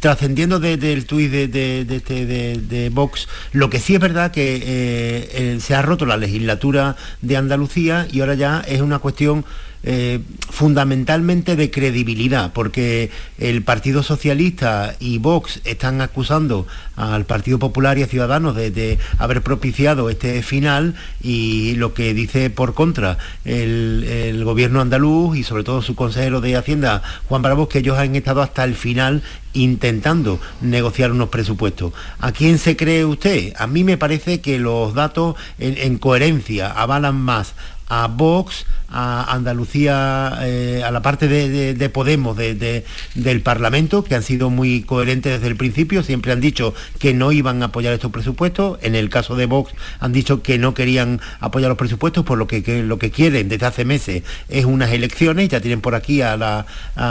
[0.00, 5.82] trascendiendo del tuit de, este, de, Vox, lo que sí es verdad que se ha
[5.82, 9.44] roto la legislatura de Andalucía y ahora ya es una cuestión
[9.82, 17.98] eh, fundamentalmente de credibilidad, porque el Partido Socialista y Vox están acusando al Partido Popular
[17.98, 24.42] y a Ciudadanos de, haber propiciado este final y lo que dice por contra el,
[24.44, 28.42] gobierno andaluz y sobre todo su consejero de Hacienda, Juan Bravo, que ellos han estado
[28.42, 31.92] hasta el final intentando negociar unos presupuestos.
[32.18, 33.52] ¿A quién se cree usted?
[33.58, 37.54] A mí me parece que los datos en coherencia avalan más
[37.88, 44.50] a Vox, a Andalucía, eh, a la parte de, Podemos del Parlamento, que han sido
[44.50, 48.78] muy coherentes desde el principio, siempre han dicho que no iban a apoyar estos presupuestos,
[48.82, 52.46] en el caso de Vox han dicho que no querían apoyar los presupuestos, por lo
[52.46, 56.66] que, lo que quieren desde hace meses es unas elecciones, ya tienen por aquí a,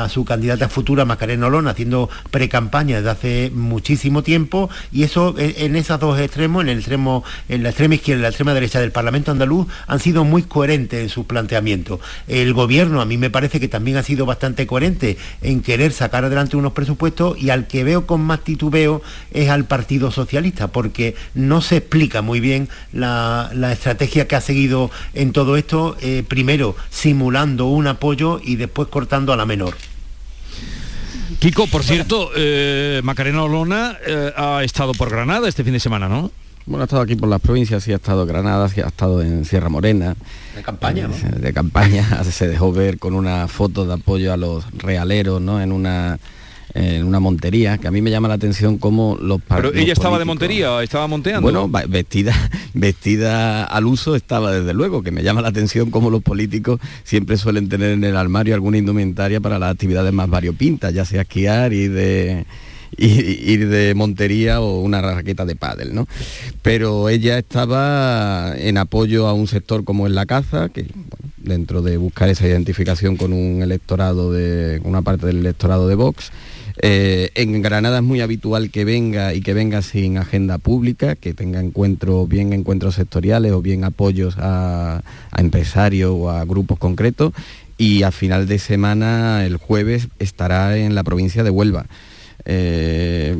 [0.10, 6.00] su candidata futura, Macarena Olona, haciendo pre-campaña desde hace muchísimo tiempo, y eso en, esos
[6.00, 9.32] dos extremos, en el extremo, en la extrema izquierda y la extrema derecha del Parlamento
[9.32, 11.65] andaluz, han sido muy coherentes en sus planteamientos
[12.28, 16.26] el gobierno a mí me parece que también ha sido bastante coherente en querer sacar
[16.26, 19.02] adelante unos presupuestos y al que veo con más titubeo
[19.32, 24.92] es al Partido Socialista, porque no se explica muy bien la, estrategia que ha seguido
[25.14, 29.76] en todo esto, eh, primero simulando un apoyo y después cortando a la menor.
[31.40, 36.08] Kiko, por cierto, eh, Macarena Olona eh, ha estado por Granada este fin de semana,
[36.08, 36.32] ¿no?
[36.66, 39.22] Bueno, ha estado aquí por las provincias, sí ha estado en Granada, sí ha estado
[39.22, 40.16] en Sierra Morena.
[40.56, 41.16] De campaña, ¿no?
[41.16, 45.62] Eh, de campaña, se dejó ver con una foto de apoyo a los realeros, ¿no?
[45.62, 46.20] En una
[46.76, 50.20] en una montería, que a mí me llama la atención cómo los Pero ella estaba
[50.20, 51.42] de montería, estaba monteando.
[51.42, 52.34] Bueno, vestida,
[52.74, 57.38] vestida al uso estaba desde luego, que me llama la atención cómo los políticos siempre
[57.38, 61.72] suelen tener en el armario alguna indumentaria para las actividades más variopintas, ya sea esquiar
[61.72, 62.46] y de
[62.98, 66.08] ir de montería o una raqueta de pádel, ¿no?
[66.62, 70.86] Pero ella estaba en apoyo a un sector como es la caza, que
[71.38, 76.32] dentro de buscar esa identificación con un electorado de una parte del electorado de Vox.
[76.82, 81.34] Eh, en Granada es muy habitual que venga y que venga sin agenda pública, que
[81.34, 87.32] tenga encuentros, bien encuentros sectoriales o bien apoyos a, a empresarios o a grupos concretos
[87.78, 91.86] y a final de semana, el jueves, estará en la provincia de Huelva.
[92.48, 93.36] Eh,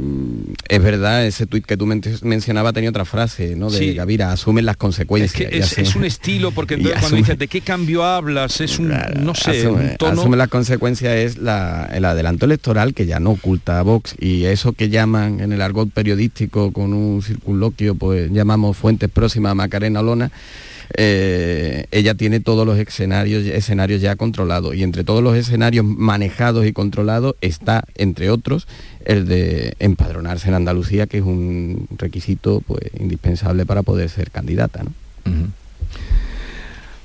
[0.68, 3.70] es verdad, ese tuit que tú mencionabas tenía otra frase, ¿no?
[3.70, 5.52] De Gavira, asumen las consecuencias.
[5.52, 9.36] Es, que es, un estilo, porque cuando dices de qué cambio hablas, es un, no
[9.36, 10.22] sé, un tono...
[10.22, 14.74] Asume las consecuencias es el adelanto electoral que ya no oculta a Vox y eso
[14.74, 20.00] que llaman en el argot periodístico con un circunloquio, pues llamamos fuentes próximas a Macarena
[20.00, 20.32] Olona,
[20.94, 26.66] eh, ella tiene todos los escenarios, escenarios ya controlados y entre todos los escenarios manejados
[26.66, 28.68] y controlados está, entre otros,
[29.06, 34.84] el de empadronarse en Andalucía, que es un requisito pues, indispensable para poder ser candidata.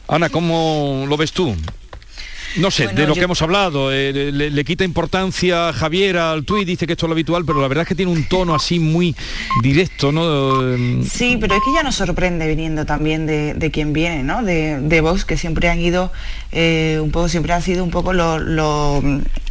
[0.08, 1.54] Ana, ¿cómo lo ves tú?
[2.56, 6.86] No sé, de lo que hemos hablado, eh, le, quita importancia Javier al tuit, dice
[6.86, 9.14] que esto es lo habitual, pero la verdad es que tiene un tono así muy
[9.62, 10.60] directo, ¿no?
[11.04, 14.42] Sí, pero es que ya nos sorprende viniendo también de, quien viene, ¿no?
[14.42, 16.12] De, de Vox, que siempre han ido,
[16.50, 19.04] eh, un poco, siempre han sido un poco los,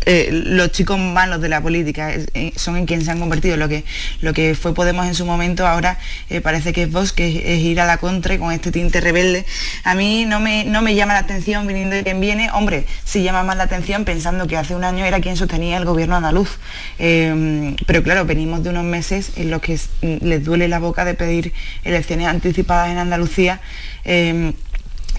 [0.05, 2.12] eh, los chicos malos de la política,
[2.55, 3.55] son en quien se han convertido.
[3.55, 3.85] Lo que,
[4.21, 5.97] lo que fue Podemos en su momento, ahora
[6.43, 9.45] parece que es Vox, que es, ir a la contra con este tinte rebelde.
[9.83, 13.23] A mí no me, no me llama la atención viniendo de quien viene, hombre, sí
[13.23, 16.60] llama más la atención pensando que hace un año era quien sostenía el gobierno andaluz.
[16.97, 21.13] Eh, pero claro, venimos de unos meses en los que les duele la boca de
[21.13, 23.62] pedir elecciones anticipadas en Andalucía.
[24.06, 24.54] Eh,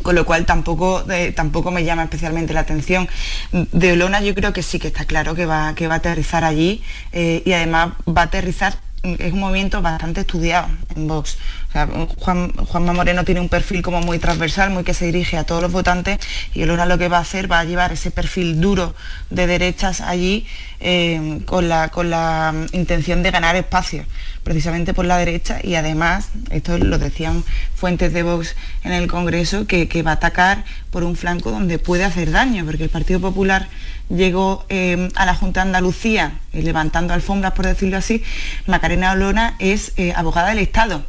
[0.02, 3.06] con lo cual tampoco, eh, tampoco me llama especialmente la atención.
[3.52, 6.42] De Olona yo creo que sí que está claro que va, que va a aterrizar
[6.42, 11.38] allí y además va a aterrizar es un movimiento bastante estudiado en Vox.
[11.72, 15.62] Juan, Juanma Moreno tiene un perfil como muy transversal, muy que se dirige a todos
[15.62, 16.18] los votantes
[16.52, 18.94] y Olona lo que va a hacer va a llevar ese perfil duro
[19.30, 20.46] de derechas allí
[20.80, 24.04] eh, con, la, con la intención de ganar espacio,
[24.42, 29.66] precisamente por la derecha y además, esto lo decían fuentes de Vox en el Congreso,
[29.66, 33.20] que, que va a atacar por un flanco donde puede hacer daño, porque el Partido
[33.20, 33.68] Popular
[34.08, 38.22] llegó eh, a la Junta de Andalucía eh, levantando alfombras, por decirlo así,
[38.66, 41.04] Macarena Olona es eh, abogada del Estado.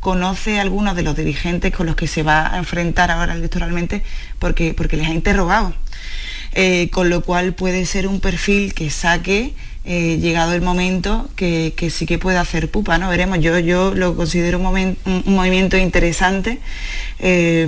[0.00, 4.02] Conoce a algunos de los dirigentes con los que se va a enfrentar ahora electoralmente
[4.38, 5.74] porque, porque les ha interrogado.
[6.90, 12.04] con lo cual puede ser un perfil que saque eh, llegado el momento que, sí
[12.04, 13.08] que puede hacer pupa, ¿no?
[13.08, 16.58] Veremos, yo, yo lo considero un, movimiento interesante
[17.18, 17.66] eh,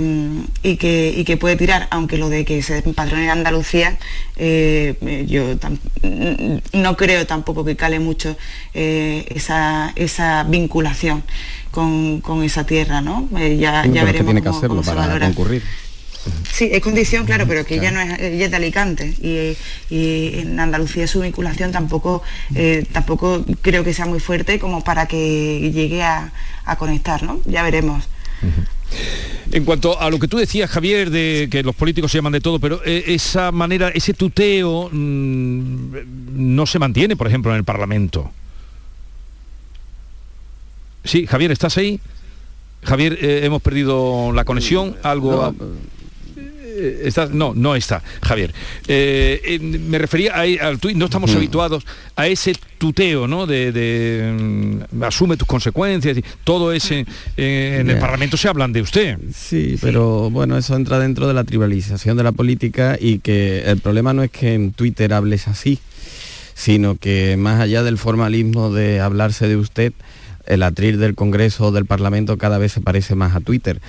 [0.61, 3.97] y, que, que, puede tirar, aunque lo de que se empadrone en Andalucía,
[4.37, 5.55] eh, yo
[6.73, 8.37] no creo tampoco que cale mucho
[8.73, 11.23] esa, esa, vinculación
[11.71, 13.27] con, esa tierra, ¿no?
[13.31, 15.63] ya, ya veremos tiene que hacerlo para concurrir.
[16.51, 19.57] Sí, es condición, claro, pero que ella no es, ella es de Alicante y,
[19.89, 22.23] en Andalucía su vinculación tampoco,
[22.55, 26.31] eh, tampoco creo que sea muy fuerte como para que llegue a,
[26.77, 27.41] conectar, ¿no?
[27.45, 28.07] Ya veremos.
[29.51, 32.41] En cuanto a lo que tú decías, Javier, de que los políticos se llaman de
[32.41, 35.95] todo, pero eh, esa manera, ese tuteo mm,
[36.53, 38.31] no se mantiene, por ejemplo, en el Parlamento.
[41.03, 41.99] Sí, Javier, ¿estás ahí?
[42.83, 45.53] Javier, eh, hemos perdido la conexión, algo...
[46.83, 48.53] Eh, no, no está, Javier.
[48.87, 53.45] Eh, me refería al tuit, no estamos habituados a ese tuteo, ¿no?
[53.45, 57.05] De, mm, asume tus consecuencias, y todo ese
[57.37, 59.17] eh, en el Parlamento se hablan de usted.
[59.33, 63.79] Sí, pero bueno, eso entra dentro de la tribalización de la política y que el
[63.79, 65.79] problema no es que en Twitter hables así,
[66.53, 69.93] sino que más allá del formalismo de hablarse de usted,
[70.45, 73.79] el atril del Congreso o del Parlamento cada vez se parece más a Twitter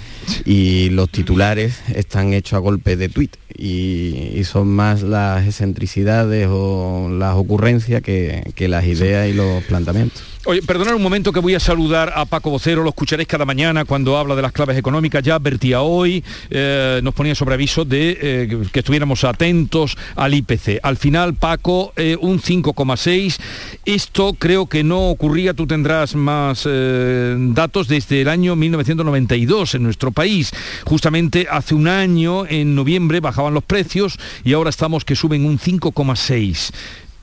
[0.45, 7.09] y los titulares están hechos a golpe de tweet y, son más las excentricidades o
[7.11, 10.34] las ocurrencias que, que las ideas y los planteamientos.
[10.47, 13.87] Oye, perdonad un momento que voy a saludar a Paco Vocero, lo escucharéis cada mañana
[13.87, 18.19] cuando habla de las claves económicas, ya advertía hoy, eh, nos ponía sobre aviso de
[18.21, 20.81] eh, que estuviéramos atentos al IPC.
[20.83, 23.39] Al final, Paco, eh, un 5,6,
[23.87, 30.13] esto creo que no ocurría, tú tendrás más datos desde el año 1992 en nuestro
[30.13, 30.53] país.
[30.85, 35.59] Justamente hace un año, en noviembre, bajaban los precios y ahora estamos que suben un
[35.59, 36.71] 5,6.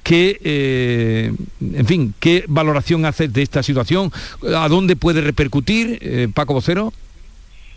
[0.04, 4.12] ¿Qué, eh, en fin, qué valoración haces de esta situación?
[4.56, 6.92] ¿A dónde puede repercutir, eh, Paco Vocero?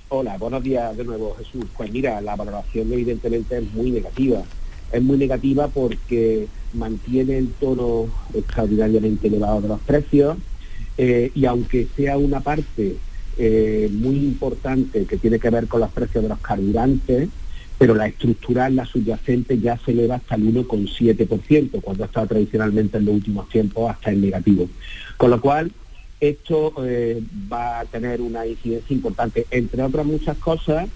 [0.09, 1.67] Hola, buenos días de nuevo, Jesús.
[1.77, 4.43] Pues mira, la valoración evidentemente es muy negativa.
[4.91, 10.37] Es muy negativa porque mantiene el tono extraordinariamente elevado de los precios
[10.97, 12.97] eh, y aunque sea una parte
[13.37, 17.29] muy importante que tiene que ver con los precios de los carburantes,
[17.79, 22.99] pero la estructural, la subyacente, ya se eleva hasta el 1,7%, cuando ha estado tradicionalmente
[22.99, 24.69] en los últimos tiempos hasta el negativo.
[25.17, 25.73] Con lo cual,
[26.21, 29.47] esto eh, va a tener una incidencia importante.
[29.51, 30.89] Entre otras muchas cosas,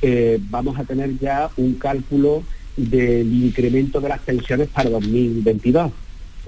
[0.00, 2.42] eh, vamos a tener ya un cálculo
[2.76, 5.92] del incremento de las pensiones para 2022.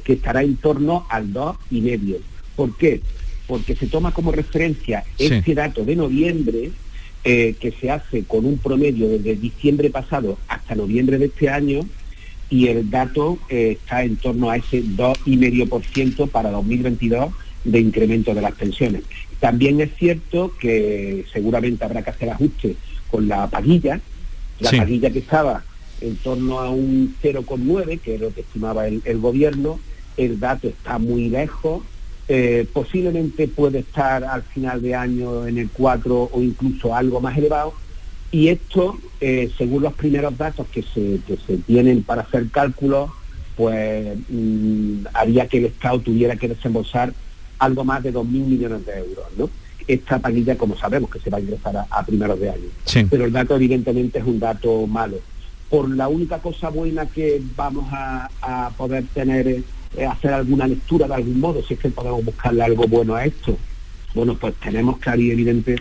[0.03, 2.19] que estará en torno al 2,5.
[2.57, 3.01] ¿Por qué?
[3.47, 6.73] Porque se toma como referencia este dato de noviembre,
[7.25, 11.81] eh, que se hace con un promedio desde diciembre pasado hasta noviembre de este año,
[12.51, 17.33] y el dato eh, está en torno a ese 2,5% para 2022
[17.65, 19.03] de incremento de las pensiones.
[19.41, 22.77] También es cierto que seguramente habrá que hacer ajustes
[23.11, 24.01] con la paguilla,
[24.61, 25.65] la paguilla que estaba
[26.01, 29.79] en torno a un 0,9, que es lo que estimaba el, gobierno,
[30.17, 31.83] el dato está muy lejos,
[32.29, 37.37] eh, posiblemente puede estar al final de año en el 4 o incluso algo más
[37.37, 37.75] elevado,
[38.31, 43.11] y esto, eh, según los primeros datos que se, se tienen para hacer cálculos,
[43.57, 47.13] pues mm, haría que el Estado tuviera que desembolsar
[47.59, 49.51] algo más de 2.000 millones de euros, ¿no?
[49.87, 52.69] Esta paquilla, como sabemos, que se va a ingresar a, primeros de año.
[53.11, 55.19] Pero el dato evidentemente es un dato malo.
[55.69, 59.63] Por la única cosa buena que vamos a, poder tener, es
[60.11, 63.57] hacer alguna lectura de algún modo, si es que podemos buscarle algo bueno a esto.
[64.15, 65.77] Bueno, pues tenemos claro y evidente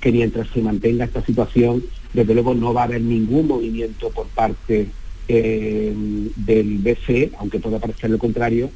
[0.00, 4.26] que mientras se mantenga esta situación, desde luego no va a haber ningún movimiento por
[4.28, 4.88] parte
[5.28, 5.94] eh,
[6.36, 8.70] del BCE, aunque pueda parecer lo contrario,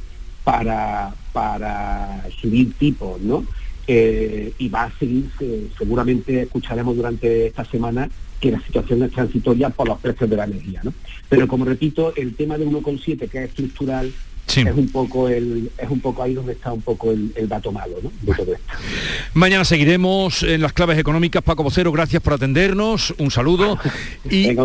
[0.44, 3.44] para, para subir tipos, ¿no?
[3.86, 5.30] Eh, y va a seguir,
[5.76, 8.08] seguramente escucharemos durante esta semana
[8.40, 10.92] que la situación es transitoria por los precios de la energía, ¿no?
[11.28, 14.12] Pero como repito, el tema de 1,7 que es estructural
[14.56, 17.96] es un poco el, es un poco ahí donde está un poco el, dato malo
[18.00, 18.64] de todo esto.
[19.34, 21.42] Mañana seguiremos en las claves económicas.
[21.42, 23.14] Paco Vocero, gracias por atendernos.
[23.18, 23.78] Un saludo.
[24.30, 24.56] Y,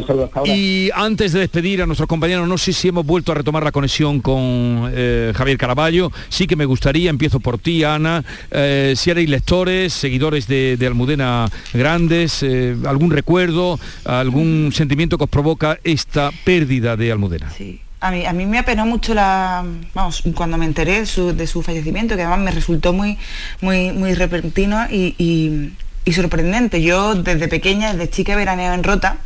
[0.45, 3.71] y antes de despedir a nuestros compañeros, no sé si hemos vuelto a retomar la
[3.71, 6.11] conexión con eh, Javier Caraballo.
[6.29, 11.49] Sí que me gustaría, empiezo por ti, Ana, eh, si erais lectores, seguidores de, Almudena
[11.73, 17.49] Grandes, eh, algún recuerdo, algún sentimiento que os provoca esta pérdida de Almudena.
[17.49, 17.81] Sí.
[17.99, 22.15] A mí, a mí me apenó mucho la, vamos, cuando me enteré de su, fallecimiento,
[22.15, 23.17] que además me resultó muy,
[23.61, 25.71] muy, muy repentino y,
[26.13, 26.81] sorprendente.
[26.81, 29.17] Yo desde pequeña, desde chica veraneo en Rota,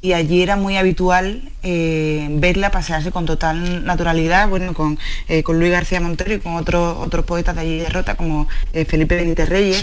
[0.00, 4.98] y allí era muy habitual eh, verla pasearse con total naturalidad, bueno, con,
[5.28, 8.46] eh, con Luis García Montero y con otros otros poetas de allí de Rota, como
[8.74, 9.82] eh, Felipe Benítez Reyes.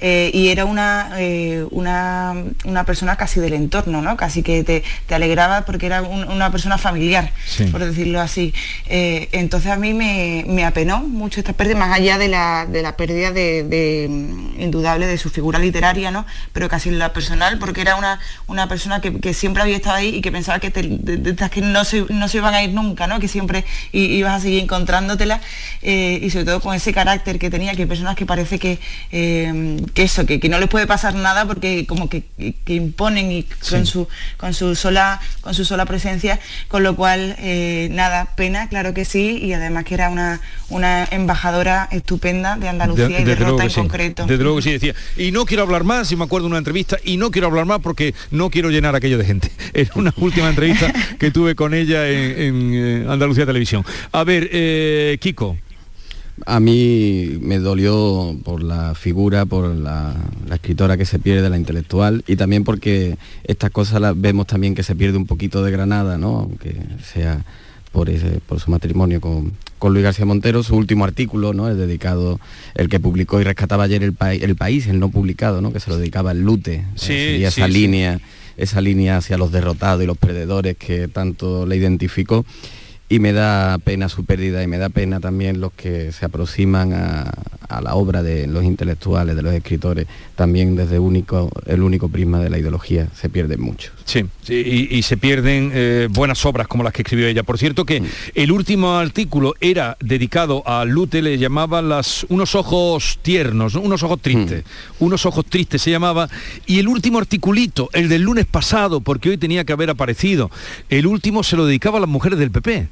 [0.00, 2.34] Eh, y era una, eh, una,
[2.64, 4.16] una, persona casi del entorno, ¿no?
[4.16, 7.32] Casi que te, te alegraba porque era una persona familiar,
[7.70, 8.52] por decirlo así.
[8.86, 12.82] Eh, entonces a mí me, me, apenó mucho esta pérdida, más allá de la, de
[12.82, 14.06] la pérdida de,
[14.58, 16.26] indudable de su figura literaria, ¿no?
[16.52, 19.96] Pero casi en la personal, porque era una, una persona que, que siempre había estado
[19.96, 23.20] ahí y que pensaba que, que no, se, no se iban a ir nunca, ¿no?
[23.20, 25.40] Que siempre ibas a seguir encontrándotela
[25.82, 28.78] y sobre todo con ese carácter que tenía, que hay personas que parece que
[29.92, 32.24] que eso, que, no les puede pasar nada porque como que,
[32.66, 37.88] imponen y con, su, con, su sola, con su sola presencia, con lo cual, eh,
[37.92, 43.20] nada, pena, claro que sí, y además que era una, una embajadora estupenda de Andalucía
[43.20, 44.26] y de Rota en concreto.
[44.26, 46.58] Desde luego que sí, decía, y no quiero hablar más, si me acuerdo de una
[46.58, 49.50] entrevista, y no quiero hablar más porque no quiero llenar aquello de gente.
[49.74, 53.84] Es una última entrevista que tuve con ella en, eh, Andalucía Televisión.
[54.12, 55.56] A ver, eh, Kiko.
[56.46, 60.14] A mí me dolió por la figura, por la,
[60.52, 64.82] escritora que se pierde, la intelectual, y también porque estas cosas las vemos también que
[64.82, 66.40] se pierde un poquito de Granada, ¿no?
[66.40, 66.74] aunque
[67.12, 67.44] sea
[67.92, 71.68] por, ese, por su matrimonio con, Luis García Montero, su último artículo, ¿no?
[71.68, 72.40] Es dedicado,
[72.74, 75.74] el que publicó y rescataba ayer el, el país, el no publicado, ¿no?
[75.74, 76.86] Que se lo dedicaba al Lute.
[77.06, 78.18] y esa línea,
[78.56, 82.46] esa línea hacia los derrotados y los perdedores que tanto le identificó
[83.14, 86.92] y me da pena su pérdida y me da pena también los que se aproximan
[86.92, 87.32] a,
[87.80, 90.06] la obra de los intelectuales, de los escritores,
[90.36, 93.90] también desde único, el único prisma de la ideología se pierden mucho.
[94.04, 97.42] Sí, y, se pierden eh, buenas obras como las que escribió ella.
[97.42, 98.06] Por cierto que mm.
[98.36, 104.20] el último artículo era dedicado a Lute, le llamaba las, unos ojos tiernos, unos ojos
[104.20, 105.04] tristes, mm.
[105.04, 106.28] unos ojos tristes se llamaba,
[106.66, 110.50] y el último articulito, el del lunes pasado, porque hoy tenía que haber aparecido,
[110.90, 112.88] el último se lo dedicaba a las mujeres del PP.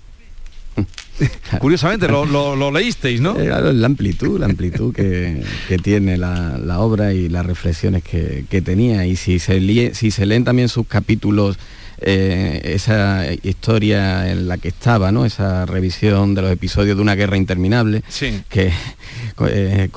[1.60, 3.38] Curiosamente, lo, leísteis, ¿no?
[3.38, 5.42] Eh, la amplitud, la amplitud que,
[5.82, 9.06] tiene la, obra y las reflexiones que, tenía.
[9.06, 11.58] Y si se, si se leen también sus capítulos,
[12.04, 15.24] eh, esa historia en la que estaba, ¿no?
[15.24, 18.02] Esa revisión de los episodios de una guerra interminable,
[18.48, 18.72] que
[19.46, 19.88] eh,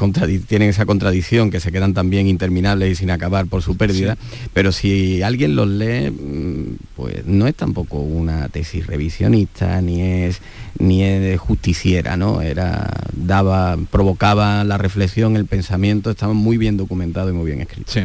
[0.47, 4.17] tienen esa contradicción que se quedan también interminables y sin acabar por su pérdida,
[4.53, 10.41] pero si alguien los lee, mm, pues no es tampoco una tesis revisionista, ni es
[10.79, 12.41] ni justiciera, ¿no?
[12.41, 17.91] Era, daba, provocaba la reflexión, el pensamiento, estaba muy bien documentado y muy bien escrito.
[17.91, 18.01] Sí.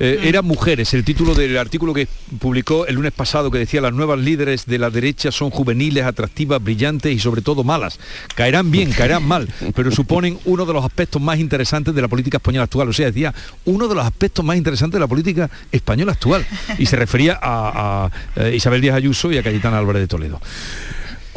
[0.00, 2.08] Eh, era Mujeres, el título del artículo que
[2.38, 6.62] publicó el lunes pasado que decía las nuevas líderes de la derecha son juveniles, atractivas,
[6.62, 7.98] brillantes y sobre todo malas.
[8.34, 12.38] Caerán bien, caerán mal, pero suponen uno de los aspectos más interesantes de la política
[12.38, 12.88] española actual.
[12.88, 16.46] O sea, decía, uno de los aspectos más interesantes de la política española actual.
[16.78, 20.40] Y se refería a, eh, Isabel Díaz Ayuso y a Cayetana Álvarez de Toledo.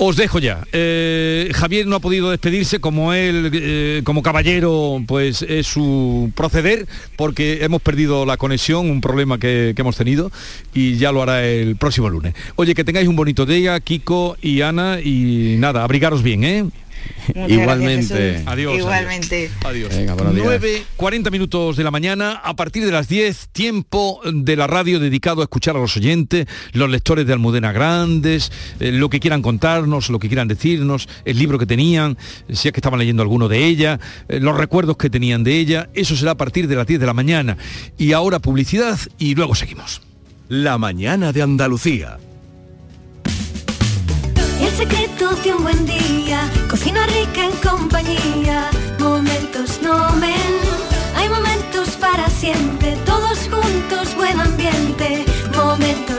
[0.02, 0.66] Os dejo ya.
[0.72, 6.88] Eh, Javier no ha podido despedirse como él, eh, como caballero, pues es su proceder,
[7.18, 10.32] porque hemos perdido la conexión, un problema que, hemos tenido,
[10.74, 12.34] y ya lo hará el próximo lunes.
[12.56, 16.66] Oye, que tengáis un bonito día, Kiko y Ana, y nada, abrigaros bien, ¿eh?
[17.48, 18.44] Igualmente.
[18.46, 18.78] adiós.
[18.78, 19.52] Igualmente.
[19.64, 19.96] Adiós.
[19.96, 24.68] Venga, 9, 40 minutos de la mañana, a partir de las 10, tiempo de la
[24.68, 29.20] radio dedicado a escuchar a los oyentes, los lectores de Almudena Grandes, eh, lo que
[29.20, 32.18] quieran contarnos, lo que quieran decirnos, el libro que tenían,
[32.52, 35.90] si es que estaban leyendo alguno de ella, eh, los recuerdos que tenían de ella,
[35.94, 37.58] eso será a partir de las 10 de la mañana.
[37.98, 40.02] Y ahora publicidad y luego seguimos.
[40.48, 42.18] La mañana de Andalucía
[44.80, 46.40] secreto de un buen día.
[46.70, 48.70] Cocina rica en compañía.
[48.98, 50.54] Momentos no men.
[51.18, 52.96] Hay momentos para siempre.
[53.06, 55.26] Todos juntos, buen ambiente.
[55.54, 56.19] Momentos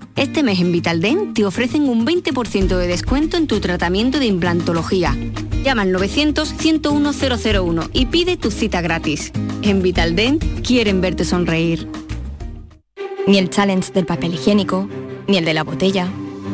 [0.15, 5.15] Este mes en Vitaldent te ofrecen un 20% de descuento en tu tratamiento de implantología.
[5.63, 9.31] Llama al 900-101-001 y pide tu cita gratis.
[9.61, 11.87] En Vitaldent quieren verte sonreír.
[13.25, 14.89] Ni el challenge del papel higiénico,
[15.27, 16.09] ni el de la botella.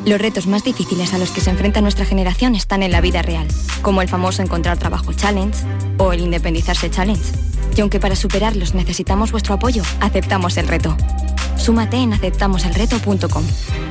[0.05, 3.21] Los retos más difíciles a los que se enfrenta nuestra generación están en la vida
[3.23, 3.47] real,
[3.81, 5.65] como el famoso encontrar trabajo challenge
[5.97, 7.33] o el independizarse challenge.
[7.75, 10.95] Y aunque para superarlos necesitamos vuestro apoyo, aceptamos el reto.
[11.67, 13.43] Súmate en aceptamoselreto.com.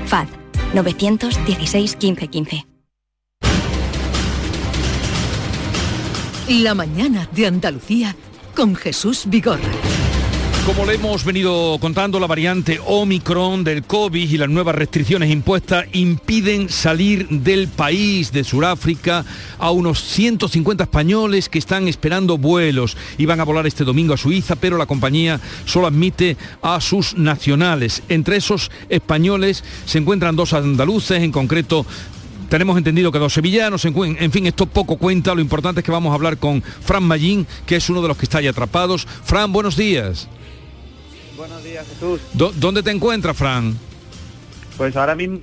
[0.07, 0.29] FAD
[0.73, 2.67] 916 15 15.
[6.49, 8.17] La mañana de Andalucía
[8.55, 9.61] con Jesús Vigorra.
[10.67, 15.87] Como le hemos venido contando, la variante Omicron del COVID y las nuevas restricciones impuestas
[15.93, 19.25] impiden salir del país de Sudáfrica
[19.61, 22.97] a unos 150 españoles que están esperando vuelos.
[23.17, 28.03] Iban a volar este domingo a Suiza, pero la compañía solo admite a sus nacionales.
[28.09, 31.87] Entre esos españoles se encuentran dos andaluces, en concreto
[32.49, 36.11] tenemos entendido que dos sevillanos, en fin, esto poco cuenta, lo importante es que vamos
[36.11, 39.07] a hablar con Fran Mallín, que es uno de los que está ahí atrapados.
[39.25, 40.29] Fran, buenos días.
[41.37, 42.21] Buenos días, Jesús.
[42.33, 43.75] ¿Dónde te encuentras, Fran?
[44.77, 45.41] Pues ahora mismo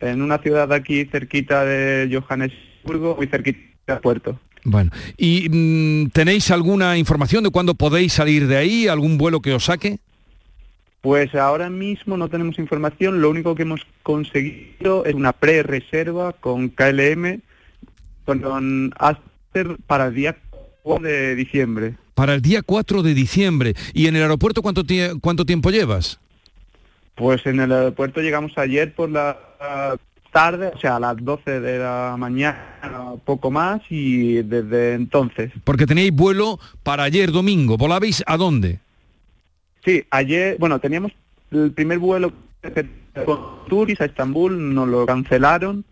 [0.00, 4.38] en una ciudad aquí cerquita de Johannesburgo, muy cerquita del puerto.
[4.64, 8.86] Bueno, ¿y mm, tenéis alguna información de cuándo podéis salir de ahí?
[8.86, 9.98] ¿Algún vuelo que os saque?
[11.00, 16.68] Pues ahora mismo no tenemos información, lo único que hemos conseguido es una pre-reserva con
[16.68, 17.40] KLM
[18.24, 20.36] con Aster para el día
[20.84, 23.74] 4 de diciembre para el día 4 de diciembre.
[23.92, 24.82] ¿Y en el aeropuerto cuánto,
[25.20, 26.18] cuánto tiempo llevas?
[27.14, 29.38] Pues en el aeropuerto llegamos ayer por la
[30.32, 32.78] tarde, o sea, a las 12 de la mañana,
[33.24, 35.52] poco más, y desde entonces.
[35.62, 37.76] Porque teníais vuelo para ayer domingo.
[37.76, 38.80] ¿Volabais a dónde?
[39.84, 41.12] Sí, ayer, bueno, teníamos
[41.50, 42.32] el primer vuelo
[43.24, 43.38] con
[43.68, 45.84] Turis a Estambul, nos lo cancelaron.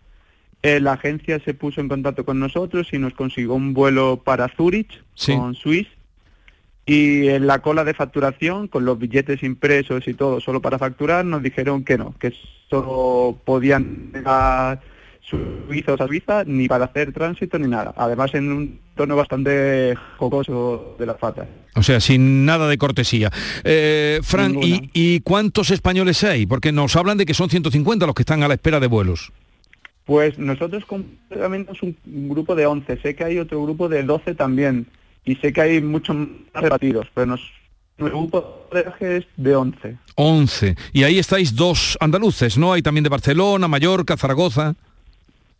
[0.63, 4.47] Eh, la agencia se puso en contacto con nosotros y nos consiguió un vuelo para
[4.49, 5.87] Zurich con Swiss
[6.91, 11.23] y en la cola de facturación, con los billetes impresos y todo, solo para facturar,
[11.23, 12.33] nos dijeron que no, que
[12.69, 14.81] solo podían llegar
[15.21, 17.93] suizos a Suiza, ni para hacer tránsito ni nada.
[17.95, 21.47] Además, en un tono bastante jocoso de la FATA.
[21.75, 23.31] O sea, sin nada de cortesía.
[23.63, 26.45] Eh, Fran, ¿y, ¿y cuántos españoles hay?
[26.45, 29.31] Porque nos hablan de que son 150 los que están a la espera de vuelos.
[30.03, 32.99] Pues nosotros completamente un grupo de 11.
[33.01, 34.87] Sé que hay otro grupo de 12 también
[35.25, 37.41] y sé que hay muchos más rebatidos, pero nos
[37.97, 39.97] grupo de viaje es de 11.
[40.15, 40.75] 11.
[40.93, 42.73] Y ahí estáis dos andaluces, ¿no?
[42.73, 44.75] Hay también de Barcelona, Mallorca, Zaragoza.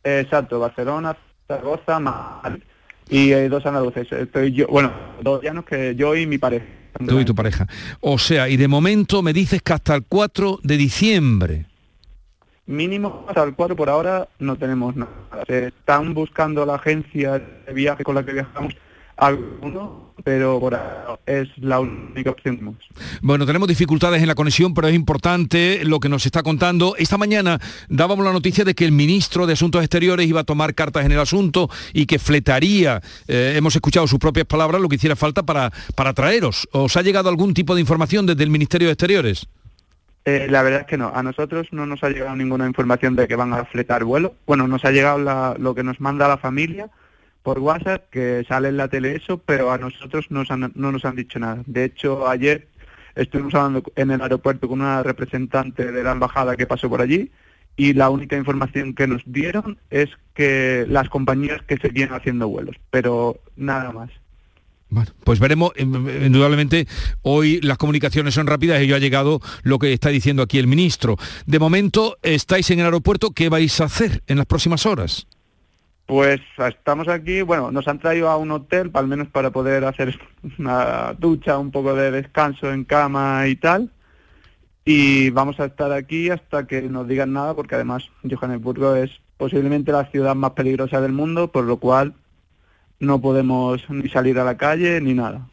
[0.03, 1.15] Exacto, Barcelona,
[1.47, 2.63] Zaragoza, Madrid.
[3.09, 4.11] Y eh, dos andaluces.
[4.11, 4.91] Estoy yo, bueno,
[5.21, 6.65] dos llanos que yo y mi pareja.
[7.07, 7.67] Tú y tu pareja.
[7.99, 11.65] O sea, y de momento me dices que hasta el 4 de diciembre.
[12.65, 15.11] Mínimo hasta el 4 por ahora no tenemos nada.
[15.47, 18.73] Se están buscando la agencia de viaje con la que viajamos
[19.17, 22.75] alguno, pero por ahora es la única opción que tenemos.
[23.21, 26.95] Bueno, tenemos dificultades en la conexión, pero es importante lo que nos está contando.
[26.97, 27.59] Esta mañana
[27.89, 31.11] dábamos la noticia de que el ministro de Asuntos Exteriores iba a tomar cartas en
[31.11, 35.43] el asunto y que fletaría, eh, hemos escuchado sus propias palabras, lo que hiciera falta
[35.43, 36.67] para, para traeros.
[36.71, 39.47] ¿Os ha llegado algún tipo de información desde el Ministerio de Exteriores?
[40.23, 41.11] Eh, la verdad es que no.
[41.15, 44.35] A nosotros no nos ha llegado ninguna información de que van a fletar vuelo.
[44.45, 46.89] Bueno, nos ha llegado la- lo que nos manda la familia
[47.43, 51.05] por WhatsApp, que sale en la tele eso, pero a nosotros nos han- no nos
[51.05, 51.63] han dicho nada.
[51.65, 52.67] De hecho, ayer
[53.15, 57.31] estuvimos hablando en el aeropuerto con una representante de la embajada que pasó por allí
[57.75, 62.75] y la única información que nos dieron es que las compañías que seguían haciendo vuelos,
[62.89, 64.09] pero nada más.
[65.23, 66.85] Pues veremos, eh, indudablemente,
[67.21, 70.67] hoy las comunicaciones son rápidas y ya ha llegado lo que está diciendo aquí el
[70.67, 71.15] ministro.
[71.45, 75.27] De momento, estáis en el aeropuerto, ¿qué vais a hacer en las próximas horas?
[76.11, 80.19] Pues estamos aquí, bueno, nos han traído a un hotel, al menos para poder hacer
[80.59, 83.89] una ducha, un poco de descanso en cama y tal.
[84.83, 89.93] Y vamos a estar aquí hasta que nos digan nada, porque además Johannesburgo es posiblemente
[89.93, 92.13] la ciudad más peligrosa del mundo, por lo cual
[92.99, 95.47] no podemos ni salir a la calle ni nada.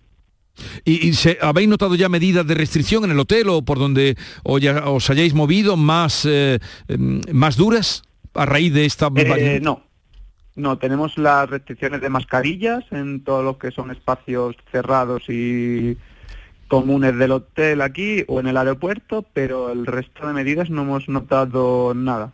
[0.85, 4.17] ¿Y, y se- habéis notado ya medidas de restricción en el hotel o por donde
[4.43, 8.03] o ya os hayáis movido más, eh, em, más duras
[8.35, 9.09] a raíz de esta...
[9.15, 9.85] Eh, no,
[10.59, 15.97] no, tenemos las restricciones de mascarillas en todos los que son espacios cerrados y
[16.69, 21.09] comunes del hotel aquí o en el aeropuerto, pero el resto de medidas no hemos
[21.09, 22.33] notado nada.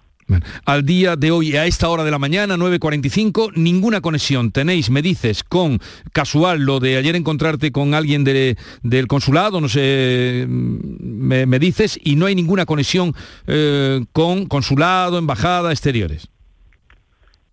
[0.65, 4.53] Al día de hoy, a esta hora de la mañana, 9.45, ninguna conexión.
[4.53, 5.81] Tenéis, me dices, con
[6.15, 12.01] casual lo de ayer encontrarte con alguien de- del consulado, no sé, me, me dices,
[12.03, 13.13] y no hay ninguna conexión
[13.47, 16.29] eh, con consulado, embajada, exteriores.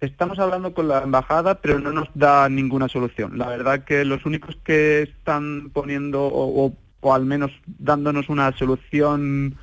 [0.02, 3.38] Estamos hablando con la embajada, pero no nos da ninguna solución.
[3.38, 8.52] La verdad que los únicos que están poniendo o, o- o al menos dándonos una
[8.58, 9.58] solución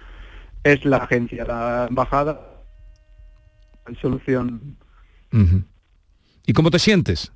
[0.62, 2.40] es la agencia, la embajada.
[4.00, 4.76] Solución.
[6.46, 7.32] ¿Y cómo te sientes?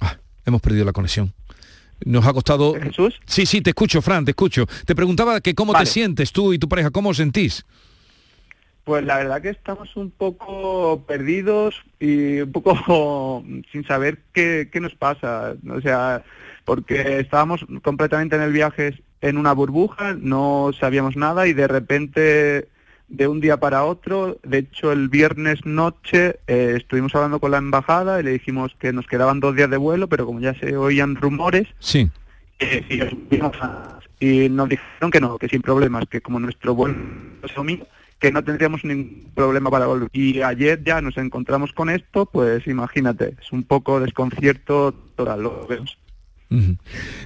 [0.00, 1.32] Ah, hemos perdido la conexión.
[2.04, 2.74] Nos ha costado...
[2.80, 3.20] ¿Jesús?
[3.26, 4.66] Sí, sí, te escucho, Fran, te escucho.
[4.86, 5.84] Te preguntaba que cómo Vale.
[5.84, 7.64] te sientes tú y tu pareja, cómo os sentís.
[8.84, 14.80] Pues la verdad que estamos un poco perdidos y un poco sin saber qué, qué
[14.80, 15.54] nos pasa.
[15.70, 16.22] O sea,
[16.64, 22.68] porque estábamos completamente en el viaje en una burbuja, no sabíamos nada y de repente
[23.08, 27.58] de un día para otro, de hecho el viernes noche eh, estuvimos hablando con la
[27.58, 30.76] embajada y le dijimos que nos quedaban dos días de vuelo, pero como ya se
[30.76, 32.08] oían rumores, Sí.
[32.58, 33.52] eh, nos
[34.18, 36.96] y nos dijeron que no, que sin problemas, que como nuestro vuelo
[37.42, 37.86] es domingo,
[38.22, 40.08] que no tendríamos ningún problema para volver.
[40.12, 45.66] Y ayer ya nos encontramos con esto, pues imagínate, es un poco desconcierto total, lo
[45.66, 45.98] vemos.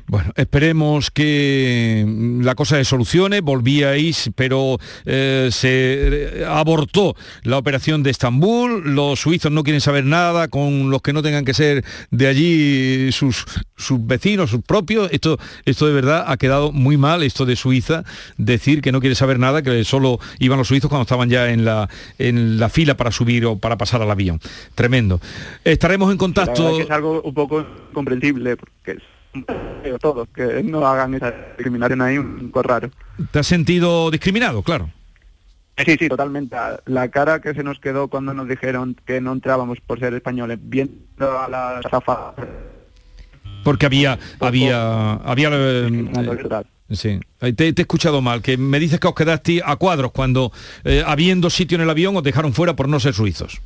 [0.06, 2.04] Bueno, esperemos que
[2.42, 3.40] la cosa se solucione.
[3.40, 8.94] Volvíais, pero eh, se eh, abortó la operación de Estambul.
[8.94, 13.12] Los suizos no quieren saber nada con los que no tengan que ser de allí
[13.12, 13.44] sus,
[13.76, 15.08] sus vecinos, sus propios.
[15.12, 18.04] Esto, esto de verdad ha quedado muy mal, esto de Suiza,
[18.36, 21.64] decir que no quiere saber nada, que solo iban los suizos cuando estaban ya en
[21.64, 24.40] la, en la fila para subir o para pasar al avión.
[24.74, 25.20] Tremendo.
[25.64, 26.76] Estaremos en La contacto.
[26.76, 31.30] que es algo un poco incomprensible, porque es un poco todo, que no hagan esa
[31.30, 32.90] discriminación ahí un poco raro.
[33.30, 34.62] ¿Te has sentido discriminado?
[34.62, 34.90] Claro.
[35.84, 36.56] Sí, sí, totalmente.
[36.86, 40.58] La cara que se nos quedó cuando nos dijeron que no entrábamos por ser españoles,
[40.62, 42.46] viendo a las azafatas
[43.62, 48.98] Porque había, había, había, eh, sí, Ahí te, te he escuchado mal, que me dices
[48.98, 50.50] que os quedaste a cuadros cuando,
[50.84, 53.60] eh, habiendo sitio en el avión, os dejaron fuera por no ser suizos.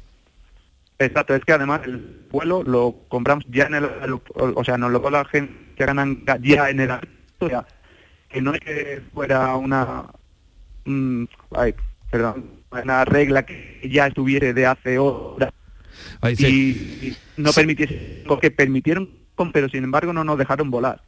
[1.00, 3.88] Exacto, es que además el vuelo lo compramos ya en el
[4.34, 6.90] o sea, nos lo la gente que ganan ya en el
[7.38, 7.66] o sea,
[8.28, 10.04] que no es que fuera una,
[10.84, 11.24] mm,
[11.56, 11.74] ay,
[12.10, 15.54] perdón, una regla que ya estuviera de hace horas
[16.28, 17.16] y, sí.
[17.36, 19.08] y no permitiese, porque permitieron,
[19.54, 21.00] pero sin embargo no nos dejaron volar.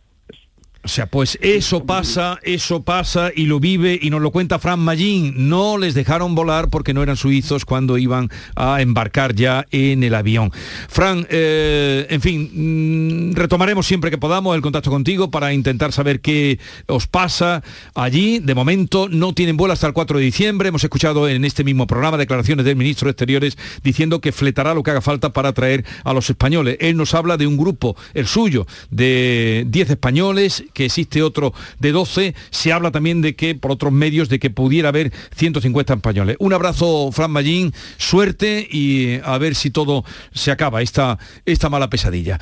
[0.85, 4.81] O sea, pues eso pasa, eso pasa y lo vive y nos lo cuenta Fran
[4.81, 5.49] Magín.
[5.49, 10.13] No les dejaron volar porque no eran suizos cuando iban a embarcar ya en el
[10.13, 10.51] avión.
[10.89, 16.21] Fran, eh, en fin, mm, retomaremos siempre que podamos el contacto contigo para intentar saber
[16.21, 17.63] qué os pasa
[17.95, 18.41] allí.
[18.41, 20.71] De momento no tienen vuelo hasta el 4 de diciembre.
[20.71, 24.83] Hemos escuchado en este mismo programa declaraciones del ministro de Exteriores diciendo que fletará lo
[24.83, 26.77] que haga falta para traer a los españoles.
[26.81, 31.93] Él nos habla de un grupo, el suyo, de 10 españoles que existe otro de
[31.93, 32.35] 12.
[32.51, 36.37] Se habla también de que, por otros medios, de que pudiera haber 150 españoles.
[36.39, 41.91] Un abrazo, Fran Mallín, suerte y a ver si todo se acaba, esta, esta mala
[41.91, 42.39] pesadilla.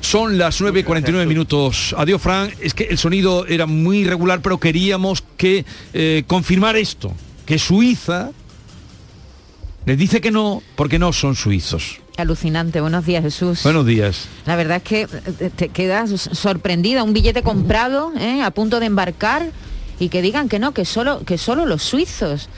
[0.00, 1.94] Son las 9.49 minutos.
[1.98, 2.50] Adiós, Fran.
[2.60, 7.12] Es que el sonido era muy irregular, pero queríamos que eh, confirmar esto,
[7.46, 8.30] que Suiza
[9.88, 12.00] les dice que no, porque no son suizos.
[12.18, 12.80] Alucinante.
[12.80, 13.62] Buenos días, Jesús.
[13.62, 14.26] Buenos días.
[14.44, 17.04] La verdad es que eh, te quedas sorprendida.
[17.04, 18.42] Un billete comprado, ¿eh?
[18.42, 19.52] a punto de embarcar,
[20.00, 22.48] y que digan que no, que solo, que solo los suizos.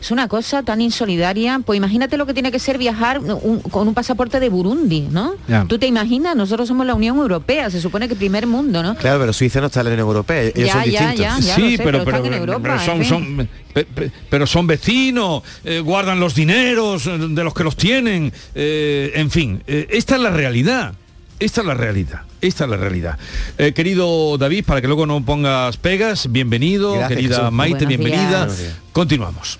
[0.00, 1.60] Es una cosa tan insolidaria.
[1.64, 5.34] Pues imagínate lo que tiene que ser viajar un- con un pasaporte de Burundi, ¿no?
[5.46, 5.66] Ya.
[5.68, 8.94] Tú te imaginas, nosotros somos la Unión Europea, se supone que primer mundo, ¿no?
[8.96, 11.18] Claro, pero Suiza no está en la Unión Europea, ellos Ya, son ya, distintos.
[11.18, 13.48] ya, ya sí, sé, pero, pero pero, están en Europa, pero son, en fin.
[13.74, 19.12] son- pero son vecinos, eh, guardan los dineros eh, de los que los tienen, eh,
[19.14, 20.94] en fin, eh, esta es la realidad.
[21.38, 23.18] Esta es la realidad, esta es la realidad.
[23.56, 27.52] Eh, querido David, para que luego no pongas pegas, bienvenido, Gracias, querida Jesús.
[27.52, 28.46] Maite, Buenos bienvenida.
[28.46, 28.74] días.
[28.92, 29.59] Continuamos.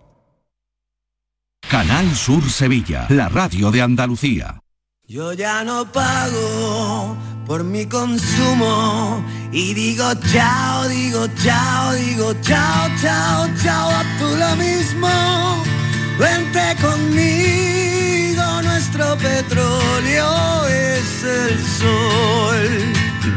[1.71, 4.59] Canal Sur Sevilla, la radio de Andalucía.
[5.07, 7.15] Yo ya no pago
[7.47, 10.03] por mi consumo y digo
[10.33, 15.07] chao, digo chao, digo chao, chao, chao, a tú lo mismo.
[16.19, 22.67] Vente conmigo, nuestro petróleo es el sol.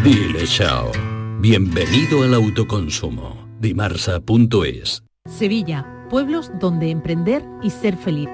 [0.02, 0.90] Dile chao.
[1.38, 3.46] Bienvenido al autoconsumo.
[3.60, 5.04] Dimarsa.es
[5.38, 8.28] Sevilla, pueblos donde emprender y ser feliz.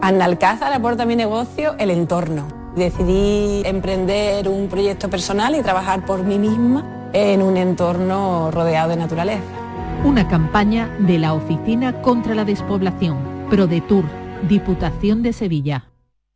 [0.00, 2.48] Analcázar aporta a mi negocio el entorno.
[2.76, 8.96] Decidí emprender un proyecto personal y trabajar por mí misma en un entorno rodeado de
[8.96, 9.42] naturaleza.
[10.04, 13.18] Una campaña de la Oficina contra la Despoblación,
[13.50, 14.04] ProDetour,
[14.48, 15.87] Diputación de Sevilla.